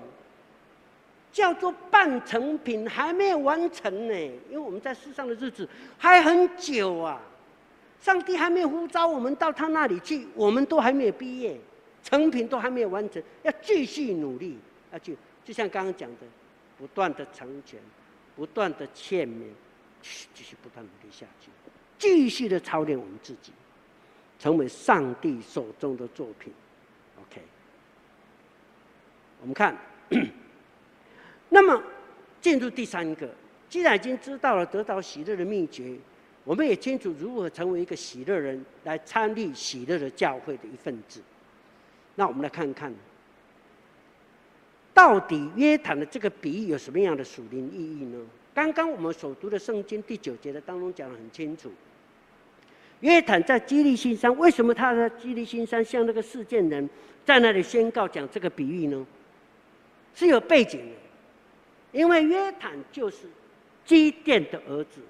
[1.32, 4.14] 叫做半成品，还没有完成呢。
[4.48, 7.20] 因为我们在世上的日子还很久啊，
[8.00, 11.58] 上帝还没有呼召我们到他那里去，我们都还没有毕业，
[12.04, 14.56] 成品都还没有完成，要继续努力，
[14.92, 16.26] 要去，就像刚刚讲的，
[16.78, 17.78] 不断的成全，
[18.36, 19.44] 不断的欠勉，
[20.02, 21.50] 继续不断努力下去，
[21.98, 23.52] 继续的操练我们自己。
[24.38, 26.50] 成为上帝手中的作品
[27.20, 27.42] ，OK。
[29.42, 29.76] 我们看，
[31.50, 31.82] 那么
[32.40, 33.28] 进入第三个，
[33.68, 35.94] 既然已经知道了得到喜乐的秘诀，
[36.42, 41.20] 我们也清楚如何成为一个喜乐人，来参与喜乐的教会的一份子。
[42.14, 42.90] 那我们来看看，
[44.92, 48.18] 到底约坦的这个比喻有什么样的属灵意义呢？
[48.52, 51.70] 刚刚我们所读的圣经第九节的当中讲得很清楚。
[53.00, 56.88] 约坦在基利新山，为什么他在基利新山向那个事件人
[57.24, 59.06] 在那里宣告讲这个比喻呢？
[60.14, 63.18] 是有背景的，因为约坦就是
[63.86, 65.00] 基甸的儿子。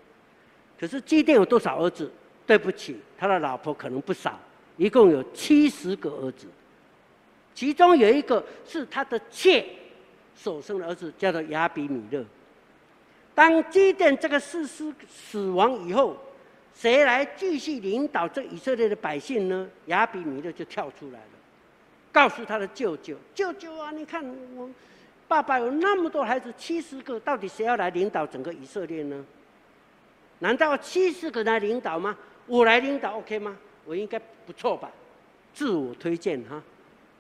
[0.79, 2.11] 可是基甸有多少儿子？
[2.47, 4.39] 对不起，他的老婆可能不少，
[4.77, 6.47] 一共有七十个儿子，
[7.61, 9.63] 其中有一个是他的妾
[10.35, 12.25] 所生的儿子，叫做亚比米勒。
[13.35, 16.17] 当基甸这个士师死亡以后，
[16.75, 19.69] 谁来继续领导这以色列的百姓呢？
[19.89, 21.27] 亚比米勒就跳出来了，
[22.11, 24.25] 告诉他的舅舅：“舅舅啊，你看
[24.57, 24.67] 我
[25.29, 29.23] 爸爸有那么多孩子，七十个，到底谁要来领导整个以色列呢？
[30.39, 32.17] 难道七十个来领导吗？
[32.47, 33.55] 我来领导，OK 吗？
[33.85, 34.91] 我应该不错吧？
[35.53, 36.63] 自我推荐哈，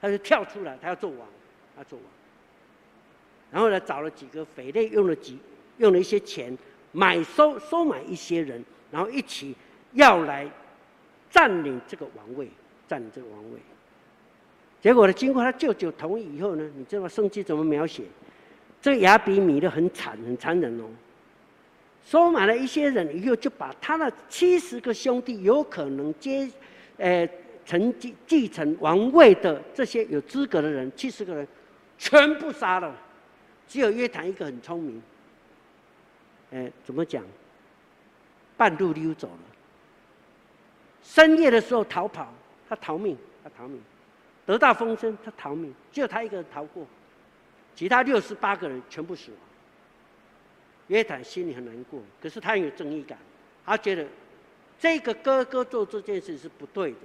[0.00, 1.28] 他就跳出来，他要做王，
[1.76, 2.06] 他做王。
[3.52, 5.38] 然后呢，找了几个匪类，用了几
[5.78, 6.56] 用了一些钱
[6.92, 9.54] 买收收买一些人。”然后一起
[9.92, 10.50] 要来
[11.30, 12.48] 占领这个王位，
[12.88, 13.58] 占领这个王位。
[14.80, 18.02] 结果呢，经过他舅舅同意以后呢，你知道圣经怎么描写？
[18.82, 20.84] 这个亚比米勒很惨，很残忍哦。
[22.04, 26.50] 收买了一些人以后，就把他的七十个兄弟有可能接，
[26.96, 27.28] 呃，
[27.70, 31.46] 承继继承王位的这些有资格的人，七十个人
[31.96, 32.92] 全部杀了，
[33.68, 35.00] 只有约坦一个很聪明。
[36.50, 37.24] 哎，怎么讲？
[38.56, 39.38] 半路溜走了，
[41.00, 42.35] 深夜的时候逃跑，
[42.68, 43.80] 他逃命，他逃命，
[44.44, 46.85] 得到风声，他逃命，只有他一个人逃过，
[47.76, 49.38] 其他六十八个人全部死亡。
[50.88, 53.16] 约坦心里很难过，可是他很有正义感，
[53.64, 54.04] 他觉得
[54.76, 56.98] 这个哥哥做这件事是不对的，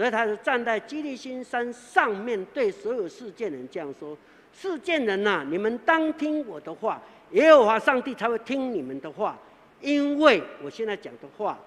[0.00, 4.16] 所以他是站在基利心山上面，对所有世界人这样说
[4.50, 6.98] ：“世界人呐，你们当听我的话，
[7.32, 9.38] 耶和华上帝才会听你们的话。”
[9.82, 11.58] 因为我现在讲的话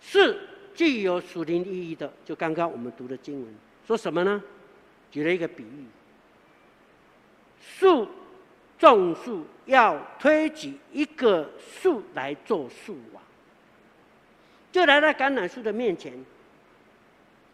[0.00, 0.36] 是
[0.74, 3.54] 具有属灵意义的，就刚刚我们读的经文
[3.86, 4.42] 说什么呢？
[5.12, 5.84] 举了一个比喻：
[7.60, 8.08] 树
[8.76, 11.48] 种树要推举一个
[11.80, 13.22] 树来做树王，
[14.72, 16.12] 就来到橄榄树的面前，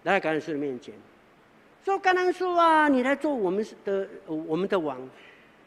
[0.05, 0.95] 来到橄榄树的面前，
[1.85, 4.99] 说：“橄榄树啊，你来做我们的我们的王。”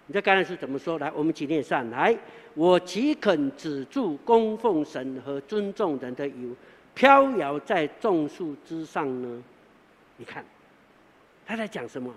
[0.07, 0.99] 你在橄榄树怎么说？
[0.99, 2.17] 来，我们起念上来。
[2.55, 6.49] 我岂肯止住供奉神和尊重人的油，
[6.93, 9.43] 飘摇在众树之上呢？
[10.17, 10.43] 你看，
[11.45, 12.13] 他在讲什么？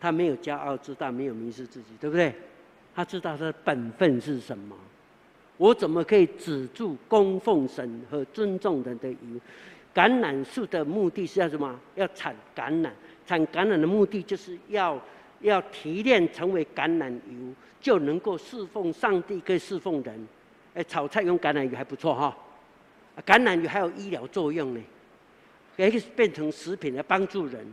[0.00, 2.34] 他没有骄傲自大，没有迷失自己，对不对？
[2.94, 4.74] 他知道他的本分是什么。
[5.58, 9.18] 我怎么可以止住供奉神和尊重人的油，
[9.94, 11.78] 橄榄树的目的是要什么？
[11.96, 12.90] 要产橄榄，
[13.26, 15.00] 产橄榄的目的就是要
[15.40, 20.28] 要提炼成为橄榄油，就能够侍奉上帝，可以侍奉人。
[20.74, 22.36] 哎，炒菜用橄榄油还不错哈。
[23.26, 24.80] 橄榄油还有医疗作用呢，
[25.76, 27.66] 可以变成食品来帮助人，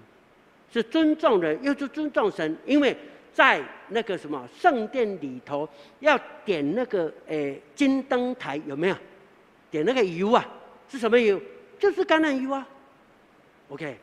[0.74, 2.98] 是尊重人，又是尊重神，因为
[3.32, 8.96] 在那个什么圣殿里头要点那个诶金灯台有没有？
[9.70, 10.44] 点那个油啊，
[10.90, 11.40] 是什么油？
[11.80, 12.68] 就是橄榄油啊。
[13.70, 13.98] OK，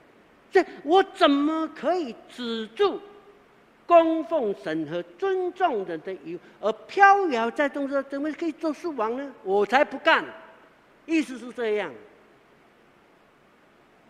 [0.52, 3.00] 这我怎么可以止住
[3.86, 9.32] 供奉神和尊重人的油，而飘摇在众生，怎么可以做树王呢？
[9.42, 10.24] 我才不干！
[11.06, 11.92] 意思是这样，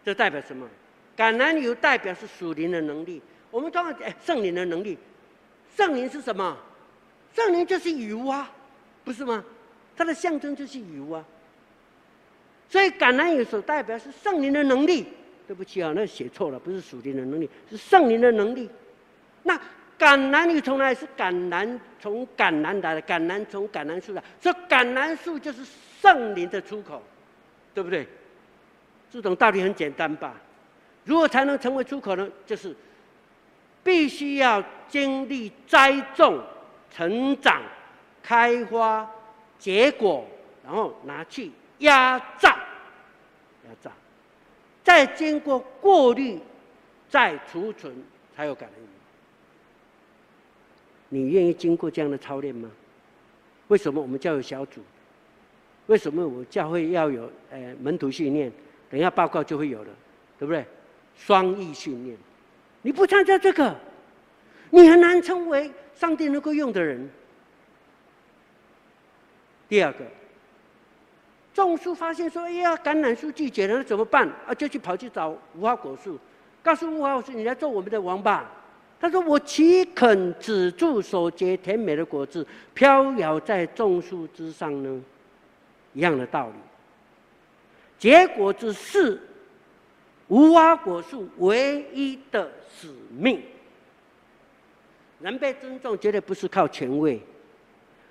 [0.05, 0.69] 这代表什么？
[1.17, 3.23] 橄榄油代表是属灵的能力。
[3.51, 4.99] 我们当然哎，圣灵的能力，
[5.77, 6.57] 圣灵是什么？
[7.33, 8.51] 圣灵就是油啊，
[9.05, 9.45] 不是吗？
[9.97, 11.25] 它的象征就是油啊。
[12.75, 15.07] 所以橄榄油所代表是圣灵的能力。
[15.47, 18.69] 对不起啊，那写错了，不是属灵的能力，是圣灵的能力。
[19.45, 19.55] 那
[19.97, 20.93] 橄榄油从来？
[20.93, 25.65] 是橄榄从橄榄来的，橄榄从橄榄树来，所以橄榄树就是。
[26.05, 27.03] 圣灵的出口，
[27.73, 28.07] 对不对？
[29.11, 30.35] 这种道理很简单吧？
[31.05, 32.29] 如何才能成为出口呢？
[32.45, 32.77] 就是
[33.83, 36.43] 必须要经历栽种、
[36.91, 37.63] 成长、
[38.23, 39.11] 开花、
[39.59, 40.27] 结果，
[40.63, 42.55] 然后拿去压榨，
[43.69, 43.91] 要炸，
[44.83, 46.39] 再经过过滤，
[47.09, 47.95] 再储存，
[48.35, 48.87] 才有感恩。
[51.09, 52.71] 你愿意经过这样的操练吗？
[53.69, 54.81] 为什么我们教有小组？
[55.87, 58.51] 为什么我教会要有呃门徒训练？
[58.91, 59.91] 等一下报告就会有了，
[60.39, 60.65] 对不对？
[61.17, 62.17] 双翼训练，
[62.83, 63.75] 你不参加这个，
[64.71, 67.09] 你很难成为上帝能够用的人。
[69.69, 70.05] 第二个，
[71.55, 76.19] 种树发现说：“哎呀，橄榄树拒绝了，怎么办？”啊，就去跑去找无花果树，
[76.63, 78.51] 告诉无花果树：“你来做我们的王吧。”
[79.01, 85.01] 他说：“我岂肯止住所结甜美的果子，飘摇在种树之上呢？”
[85.95, 86.55] 一样的道理，
[87.99, 89.21] 结果子是
[90.27, 93.41] 无花果树唯一的使命。
[95.21, 97.21] 人被尊重，绝对不是靠权位，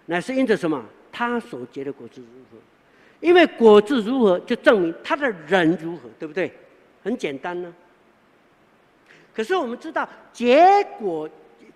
[0.05, 0.81] 乃是因着什么？
[1.11, 2.57] 他所结的果子如何？
[3.23, 6.51] 因为果子如何，就证明他的人如何，对不对？
[7.01, 7.73] 很简单呢。
[9.33, 10.61] 可是我们知道，结
[10.99, 11.27] 果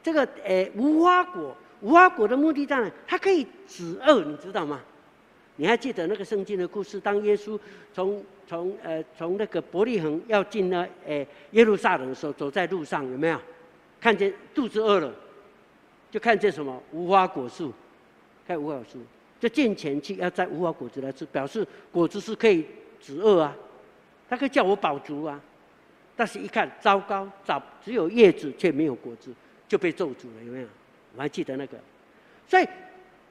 [0.03, 2.91] 这个诶无花果，无花果的目的在哪？
[3.07, 4.81] 它可以止饿，你知道吗？
[5.55, 6.99] 你还记得那个圣经的故事？
[6.99, 7.57] 当耶稣
[7.93, 13.39] 从从呃从那个伯利恒要进那诶耶路撒冷的时候，走在路上有没有
[14.01, 15.11] 看见肚子饿了，
[16.11, 17.73] 就看见什么无花果树，
[18.45, 18.99] 看无花果树，
[19.39, 22.65] 就进前去要摘无花果子来吃，表示果子是可以
[22.99, 23.55] 止饿啊，
[24.29, 25.39] 他可以叫我饱足啊。
[26.15, 29.31] 但是一看糟糕，找只有叶子却没有果子，
[29.67, 30.67] 就被咒诅了，有没有？
[31.15, 31.77] 我还记得那个，
[32.47, 32.67] 所以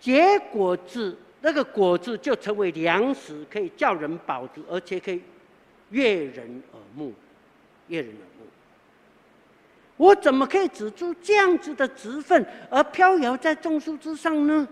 [0.00, 1.16] 结果子。
[1.42, 5.20] 那个果子就成为粮食，可以叫人饱足，而且可以
[5.90, 7.12] 悦人耳目，
[7.86, 8.46] 悦人耳目。
[9.96, 14.66] 我怎么可以止住这样子的职分，而飘摇在众树之上呢？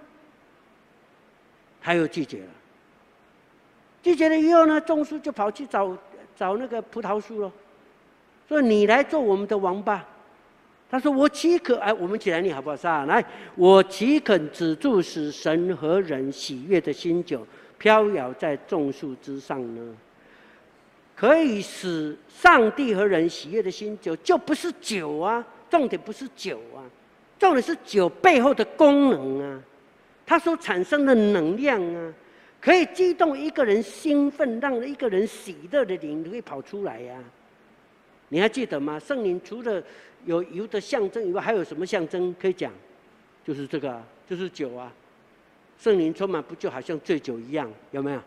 [1.87, 2.49] 还有季节了，
[4.03, 5.95] 季节了以后呢，众树就跑去找
[6.35, 7.53] 找那个葡萄树了，
[8.49, 10.09] 说：“你来做我们的王吧。”
[10.91, 12.77] 他说：“我岂可哎，我们起来你好不好？
[12.77, 13.23] 上来，
[13.55, 19.95] 我岂肯止住使神和人喜悦的新酒，飘摇在众树之上呢？
[21.15, 26.81] 可以使上帝和人喜悦的新酒，就不是酒啊，重点不是酒啊，
[27.39, 29.61] 重点是酒背后的功能啊，
[30.27, 32.13] 它所产生的能量啊，
[32.61, 37.19] 可以激动一个人兴奋，让一个人喜乐的灵会跑出来呀、
[38.29, 38.99] 你还记得吗？
[38.99, 39.83] 圣灵除了
[40.25, 42.73] 有油的象征以外，还有什么象征可以讲？
[43.45, 44.93] 就是这个、啊，就是酒啊。
[45.79, 48.21] 圣灵充满不就好像醉酒一样，有没有？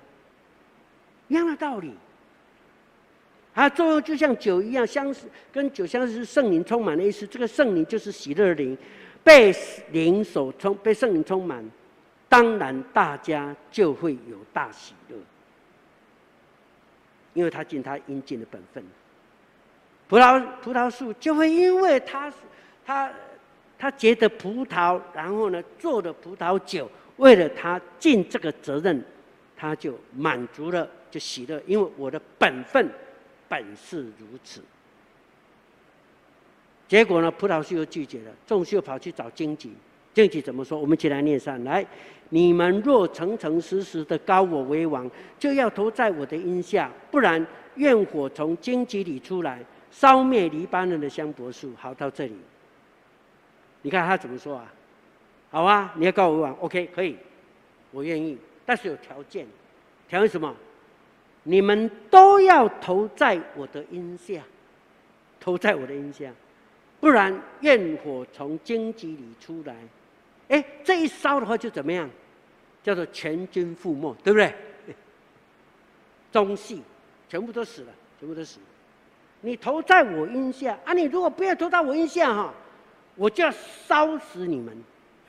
[1.30, 1.92] 一样的道理。
[3.56, 7.26] 它作用就像酒一样，相似跟酒相似，圣灵充满的意思。
[7.26, 8.78] 这个圣灵就是喜乐灵，
[9.24, 9.52] 被
[9.92, 11.68] 灵所充，被圣灵充满，
[12.30, 15.16] 当然大家就会有大喜乐，
[17.34, 18.84] 因为他尽他应尽的本分。
[20.08, 22.32] 葡萄葡萄树就会因为他，
[22.86, 23.12] 他
[23.78, 29.04] 他结的葡萄，然后呢做的葡萄酒，为了他尽这个责任，
[29.56, 32.90] 他就满足了，就喜乐，因为我的本分
[33.48, 34.62] 本是如此。
[36.88, 39.74] 结果呢，葡萄树又拒绝了，众树又跑去找荆棘，
[40.14, 40.80] 经题怎么说？
[40.80, 41.86] 我们一起来念上来。
[42.30, 45.10] 你们若诚诚实实的高我为王，
[45.40, 51.74] 就要投在我的荫下，不然愿火从荆棘里出来，烧灭黎巴嫩的香柏树。
[51.78, 52.36] 好，到这里，
[53.82, 54.74] 你看他怎么说啊？
[55.50, 57.16] 好啊，你要膏我为王，OK，可以，
[57.92, 59.48] 我愿意，但是有条件，
[60.10, 60.54] 条件什么？
[61.44, 64.44] 你们都要投在我的荫下，
[65.40, 66.30] 投在我的荫下，
[67.00, 69.74] 不然愿火从荆棘里出来。
[70.50, 72.10] 哎，这一烧的话就怎么样？
[72.84, 74.54] 叫做全军覆没，对不对？
[76.32, 76.82] 中戏
[77.28, 78.66] 全部都死了，全部都死了。
[79.42, 80.94] 你投在我荫下啊！
[80.94, 82.54] 你如果不要投到我荫下哈，
[83.16, 83.52] 我就要
[83.88, 84.76] 烧死你们，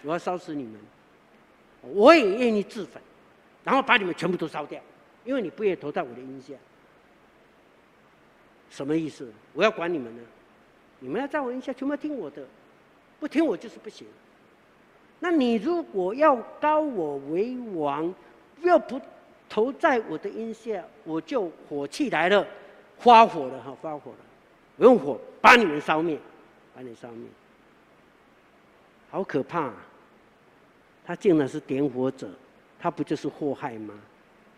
[0.02, 0.74] 我要烧死你们。
[1.82, 3.02] 我也愿意自焚，
[3.64, 4.80] 然后把你们全部都烧掉，
[5.24, 6.54] 因为你不愿意投在我的荫下。
[8.70, 9.32] 什么意思？
[9.52, 10.22] 我要管你们呢？
[11.00, 12.46] 你们要在我荫下，全部听我的，
[13.18, 14.06] 不听我就是不行。
[15.20, 18.14] 那你如果要高我为王，
[18.62, 19.00] 又不
[19.48, 22.46] 投在我的荫下，我就火气来了，
[22.98, 24.18] 发火了哈，发火了，
[24.76, 26.18] 我用火把你们烧灭，
[26.74, 27.26] 把你烧灭，
[29.10, 29.74] 好可怕啊！
[31.04, 32.30] 他竟然是点火者，
[32.78, 33.94] 他不就是祸害吗？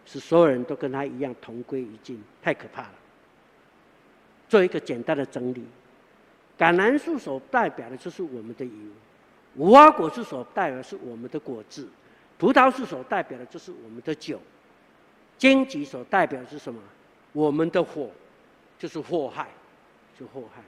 [0.04, 2.94] 使所有人都跟他一样同归于尽，太可怕了。
[4.48, 5.64] 做一个简单的整理，
[6.58, 8.72] 橄榄树所代表的就是我们的油。
[9.57, 11.88] 无花果树所代表是我们的果子，
[12.38, 14.40] 葡萄树所代表的就是我们的酒，
[15.36, 16.80] 荆棘所代表是什么？
[17.32, 18.11] 我们的火，
[18.78, 19.48] 就是祸害，
[20.18, 20.62] 就祸害。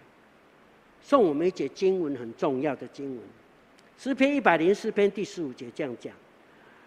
[1.01, 3.20] 送我们一节经文很重要的经文，
[3.99, 6.12] 诗篇一百零四篇第十五节这样讲：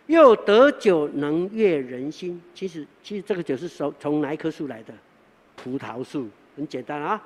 [0.08, 2.42] 又得酒能悦人心。
[2.54, 4.94] 其实，其实这个酒是从从哪一棵树来的？
[5.56, 7.22] 葡萄树，很简单啊。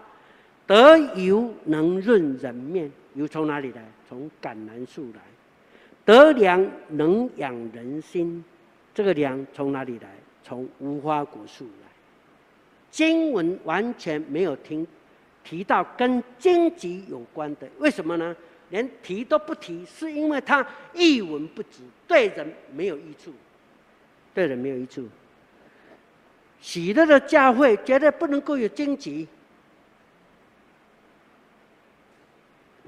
[0.66, 3.84] 得油能润人面，油从哪里来？
[4.08, 5.20] 从橄榄树来。
[6.06, 8.44] 得粮能养人心，
[8.94, 10.10] 这个粮从哪里来？
[10.42, 11.90] 从无花果树来。
[12.90, 14.88] 经文完全没有听
[15.44, 18.34] 提到跟荆棘有关的，为什么呢？
[18.70, 23.34] 连提都不提，是因为它一文不值，对人没有益处，
[24.34, 25.06] 对人没有益处。
[26.62, 29.28] 喜乐的教会绝对不能够有荆棘。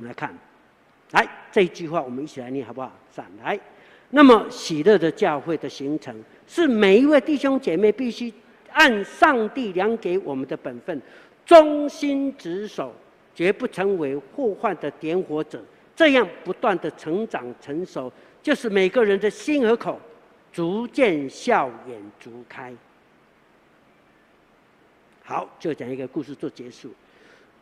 [0.02, 0.36] 我们来看，
[1.12, 2.92] 来这一句话，我们一起来念好不好？
[3.16, 3.60] 上来。
[4.10, 8.34] 那么喜乐的教会的形成，是每一位弟兄姐妹必须
[8.72, 11.00] 按上帝量给我们的本分，
[11.46, 12.92] 忠心职守，
[13.36, 15.64] 绝不成为祸患的点火者。
[15.96, 20.02] 这样不断的成长成熟，就是每个人的心和口
[20.52, 22.74] 逐渐笑眼逐开。
[25.24, 26.90] 好，就讲一个故事做结束。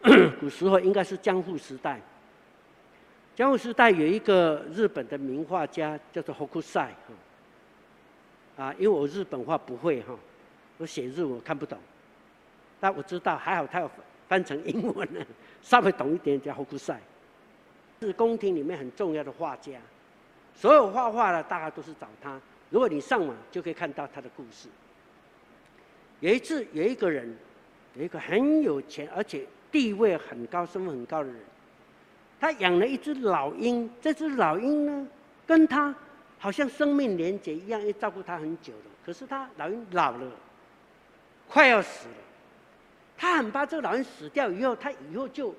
[0.40, 2.00] 古时候应该是江户时代。
[3.40, 8.66] 江户时代有一个日本的名画家，叫做福塞哈。
[8.66, 10.14] 啊，因为我日本话不会哈，
[10.78, 11.80] 我写日文我看不懂，
[12.82, 13.90] 但我知道还好他要
[14.28, 15.26] 翻成英文呢，
[15.64, 17.00] 稍微懂一点叫福塞。
[18.02, 19.80] 是宫廷里面很重要的画家，
[20.54, 22.38] 所有画画的大概都是找他。
[22.70, 24.68] 如果你上网就可以看到他的故事。
[26.20, 27.34] 有一次有一个人，
[27.96, 31.38] 有一个很有钱而且地位很高、身份很高的人。
[32.40, 35.08] 他养了一只老鹰，这只老鹰呢，
[35.46, 35.94] 跟他
[36.38, 38.86] 好像生命连结一样，也照顾他很久了。
[39.06, 40.32] 可是他老鹰老了，
[41.50, 42.16] 快要死了，
[43.18, 45.54] 他很怕这个老鹰死掉以后，他以后就，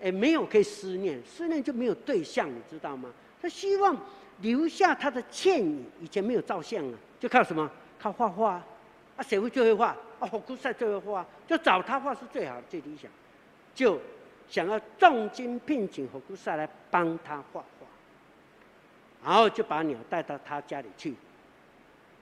[0.00, 3.10] 哎，没有可以思念，思念就没有对象，你知道吗？
[3.42, 3.96] 他希望
[4.40, 7.68] 留下他的倩影，以前没有照相啊，就靠什么？
[7.98, 8.62] 靠画画
[9.16, 9.22] 啊！
[9.22, 9.96] 谁会最会画？
[10.20, 13.10] 哦，福克赛最会画，就找他画是最好的、最理想，
[13.74, 14.00] 就。
[14.48, 17.86] 想要重金聘请福克赛来帮他画画，
[19.24, 21.14] 然后就把鸟带到他家里去，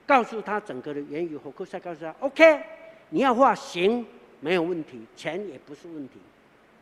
[0.07, 1.39] 告诉他整个的原因。
[1.39, 2.63] 福克赛告诉他：“OK，
[3.11, 4.07] 你要画行，
[4.41, 6.15] 没有问题，钱也不是问题。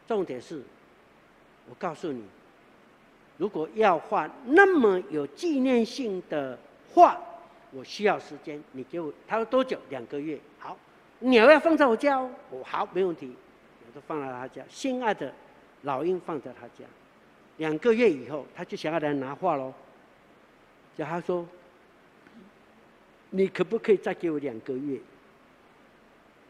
[0.06, 0.62] 重点是，
[1.68, 2.22] 我告诉你，
[3.38, 6.58] 如果要画那么有纪念性的
[6.92, 7.18] 画，
[7.72, 8.62] 我需要时间。
[8.72, 9.78] 你给我，他说多久？
[9.88, 10.38] 两个月。
[10.58, 10.76] 好，
[11.20, 12.30] 鸟要放在我家哦。
[12.50, 13.34] 我好，没问题。”
[13.90, 15.32] 都放在他家，心爱的
[15.82, 16.84] 老鹰放在他家。
[17.56, 19.72] 两个月以后，他就想要来拿画喽。
[20.96, 21.46] 叫他说
[23.30, 24.98] ：“你可不可以再给我两个月？”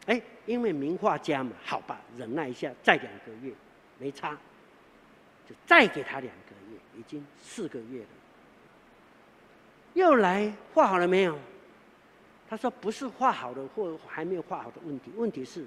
[0.07, 3.53] 哎，因为名画家嘛，好吧，忍耐一下，再两个月，
[3.99, 4.37] 没差，
[5.47, 8.07] 就再给他两个月，已经四个月了。
[9.93, 11.37] 又来画好了没有？
[12.49, 15.65] 他说：“不是画好了或还没有画好的问题，问题是。”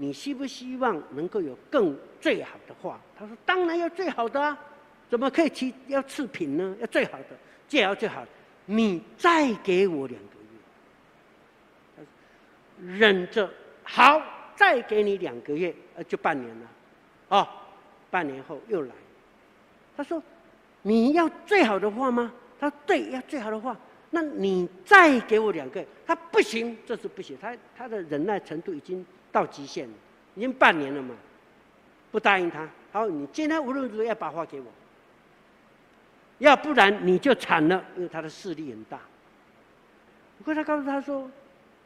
[0.00, 2.98] 你希不希望能够有更最好的画？
[3.18, 4.58] 他说：“当然要最好的啊！
[5.10, 6.74] 怎么可以提要次品呢？
[6.80, 7.26] 要最好的，
[7.68, 8.28] 最好最好的。
[8.64, 10.36] 你再给我两个
[12.86, 13.50] 月，忍着
[13.82, 14.22] 好，
[14.56, 16.66] 再给你两个月，呃，就半年了，
[17.28, 17.46] 哦，
[18.10, 18.94] 半年后又来。
[19.98, 20.22] 他说
[20.80, 23.76] ：“你要最好的话吗？”他说：“对，要最好的话。”
[24.08, 27.36] 那你再给我两个，他不行，这是不行。
[27.38, 29.94] 他他的忍耐程度已经到极限了，
[30.34, 31.14] 已经半年了嘛，
[32.10, 32.68] 不答应他。
[32.92, 34.66] 好，你今天无论如何要把话给我，
[36.38, 38.98] 要不然你就惨了，因为他的势力很大。
[40.38, 41.30] 不过他告诉他说：“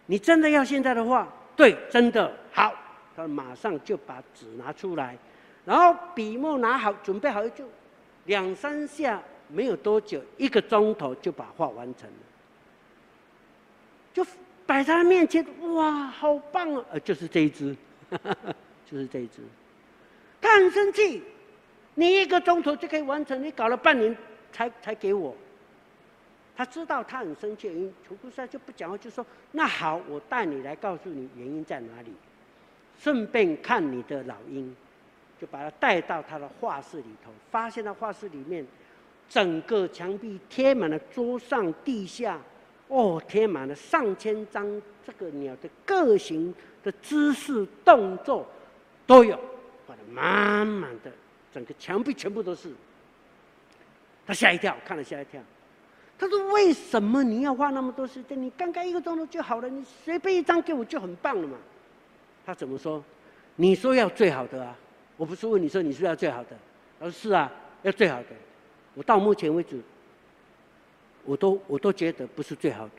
[0.07, 1.29] 你真的要现在的话？
[1.57, 2.75] 对，真的好。”
[3.17, 5.17] 他马上就把纸拿出来，
[5.65, 7.69] 然后笔墨拿好，准备好就
[8.25, 9.23] 两三下。
[9.47, 12.17] 没有多久，一个钟头就把画完成了，
[14.15, 14.25] 就
[14.67, 15.45] 摆在他面前，
[15.75, 16.85] 哇，好棒啊！
[16.93, 17.77] 呃，就是这一只，
[18.87, 19.43] 就是这一只。
[20.41, 21.23] 他很生气，
[21.95, 24.17] 你一个钟头就可以完成，你搞了半年
[24.53, 25.35] 才才给我。
[26.57, 32.13] 他知道他很生气，因为楚库塞就不讲话，就说：“那好，我带你来告诉你原因在哪里，
[32.99, 34.75] 顺便看你的老鹰。”
[35.41, 38.65] 就把他带到他的画室里头，发现他画室里面。
[39.27, 42.39] 整个墙壁贴满了，桌上、地下，
[42.89, 44.65] 哦，贴满了上千张
[45.07, 48.47] 这个鸟的各型的姿势、动作
[49.07, 49.37] 都有，
[49.87, 51.11] 画的满满的，
[51.53, 52.71] 整个墙壁全部都是。
[54.27, 55.41] 他吓一跳，看了吓一跳。
[56.19, 58.41] 他说：“为什么你要花那么多时间？
[58.41, 61.57] 你刚刚一个钟头就好了，你随便一张给我就很棒了嘛。”
[62.47, 63.03] 他怎么说？
[63.57, 64.77] 你说要最好的啊？
[65.17, 66.51] 我不是问你说你是要最好的？
[67.01, 67.51] 他说：“是啊，
[67.83, 68.29] 要最好的。”
[68.95, 69.81] 我到目前为止，
[71.25, 72.93] 我都我都觉得不是最好的。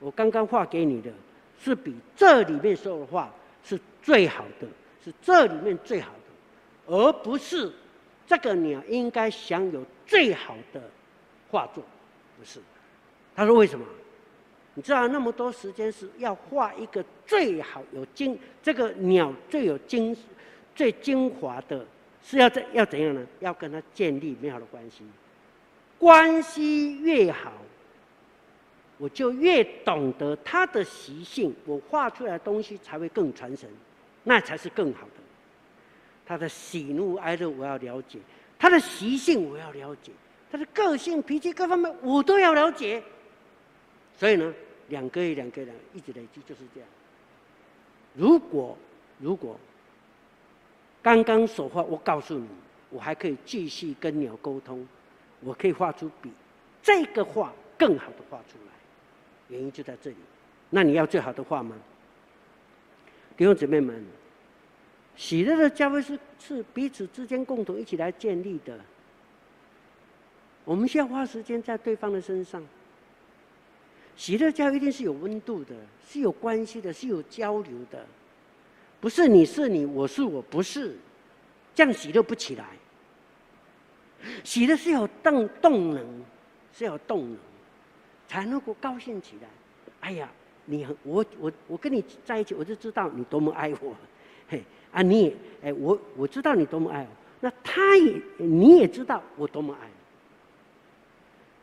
[0.00, 1.10] 我刚刚画给你的，
[1.58, 3.32] 是比这里面说的话
[3.64, 4.66] 是最好的，
[5.04, 7.72] 是这里面最好的，而不是
[8.26, 10.82] 这个鸟应该享有最好的
[11.50, 11.82] 画作，
[12.38, 12.60] 不是。
[13.34, 13.84] 他说为什么？
[14.74, 20.16] 你知道那么多时间是要画一个最好有精，这个鸟最有精、
[20.76, 21.84] 最精华的，
[22.22, 23.26] 是要怎要怎样呢？
[23.40, 25.02] 要跟它建立美好的关系。
[25.98, 27.52] 关系越好，
[28.98, 33.68] 我就越懂得他的习性，我画出来的东西才会更传神，
[34.24, 35.12] 那才是更好的。
[36.24, 38.18] 他的喜怒哀乐我要了解，
[38.58, 40.12] 他的习性我要了解，
[40.52, 43.02] 他的个性脾气各方面我都要了解。
[44.16, 44.54] 所以呢，
[44.88, 46.88] 两个月两个月一直累积就是这样。
[48.14, 48.76] 如果
[49.18, 49.58] 如果
[51.02, 52.46] 刚刚所话，我告诉你，
[52.90, 54.86] 我还可以继续跟鸟沟通。
[55.40, 56.30] 我可以画出比
[56.82, 58.72] 这个画更好的画出来，
[59.48, 60.16] 原因就在这里。
[60.70, 61.76] 那你要最好的画吗？
[63.36, 64.04] 弟兄姊妹们，
[65.16, 68.78] 喜乐的教会是是彼此之间共同一起来建立的。
[70.64, 72.62] 我们需要花时间在对方的身上。
[74.16, 75.74] 喜乐教会一定是有温度的，
[76.06, 78.04] 是有关系的，是有交流的，
[79.00, 80.96] 不是你是你，我是我，不是
[81.74, 82.66] 这样喜乐不起来。
[84.44, 86.04] 喜乐是有动动能，
[86.72, 87.38] 是有动能，
[88.26, 89.48] 才能够高兴起来。
[90.00, 90.30] 哎呀，
[90.66, 93.94] 你我我我跟你在一起，我就知道你多么爱我。
[94.48, 94.62] 嘿
[94.92, 97.08] 啊，你也哎，我我知道你多么爱我，
[97.40, 99.88] 那他也你也知道我多么爱。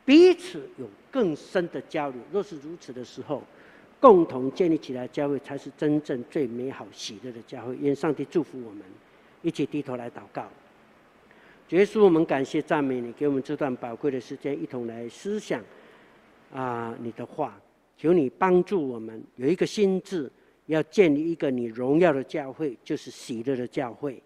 [0.05, 2.19] 彼此有更深的交流。
[2.31, 3.41] 若是如此的时候，
[3.99, 7.75] 共同建立起来教会，才是真正最美好喜乐的教会。
[7.77, 8.83] 愿上帝祝福我们，
[9.41, 10.47] 一起低头来祷告。
[11.69, 15.63] 耶稣，我们感谢赞美你，给我们这段宝贵的时间，一同来思想
[16.53, 17.59] 啊你的话。
[17.97, 20.29] 求你帮助我们有一个心智，
[20.67, 24.21] 要建立一个你荣耀的教会，就是喜乐的教会。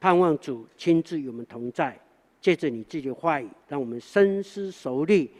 [0.00, 1.96] 盼望主亲自与我们同在，
[2.40, 5.30] 借着你自己的话语，让我们深思熟虑，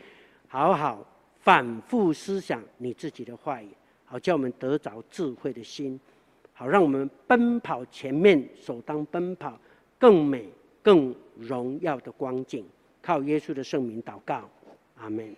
[0.46, 1.04] 好好
[1.40, 3.68] 反复思想你自己的话语，
[4.04, 5.98] 好叫我们得着智慧的心，
[6.52, 9.58] 好让我们奔跑前面所当奔跑
[9.98, 10.46] 更美
[10.82, 12.64] 更荣耀的光景，
[13.00, 14.48] 靠耶稣的圣名祷告，
[14.96, 15.34] 阿门。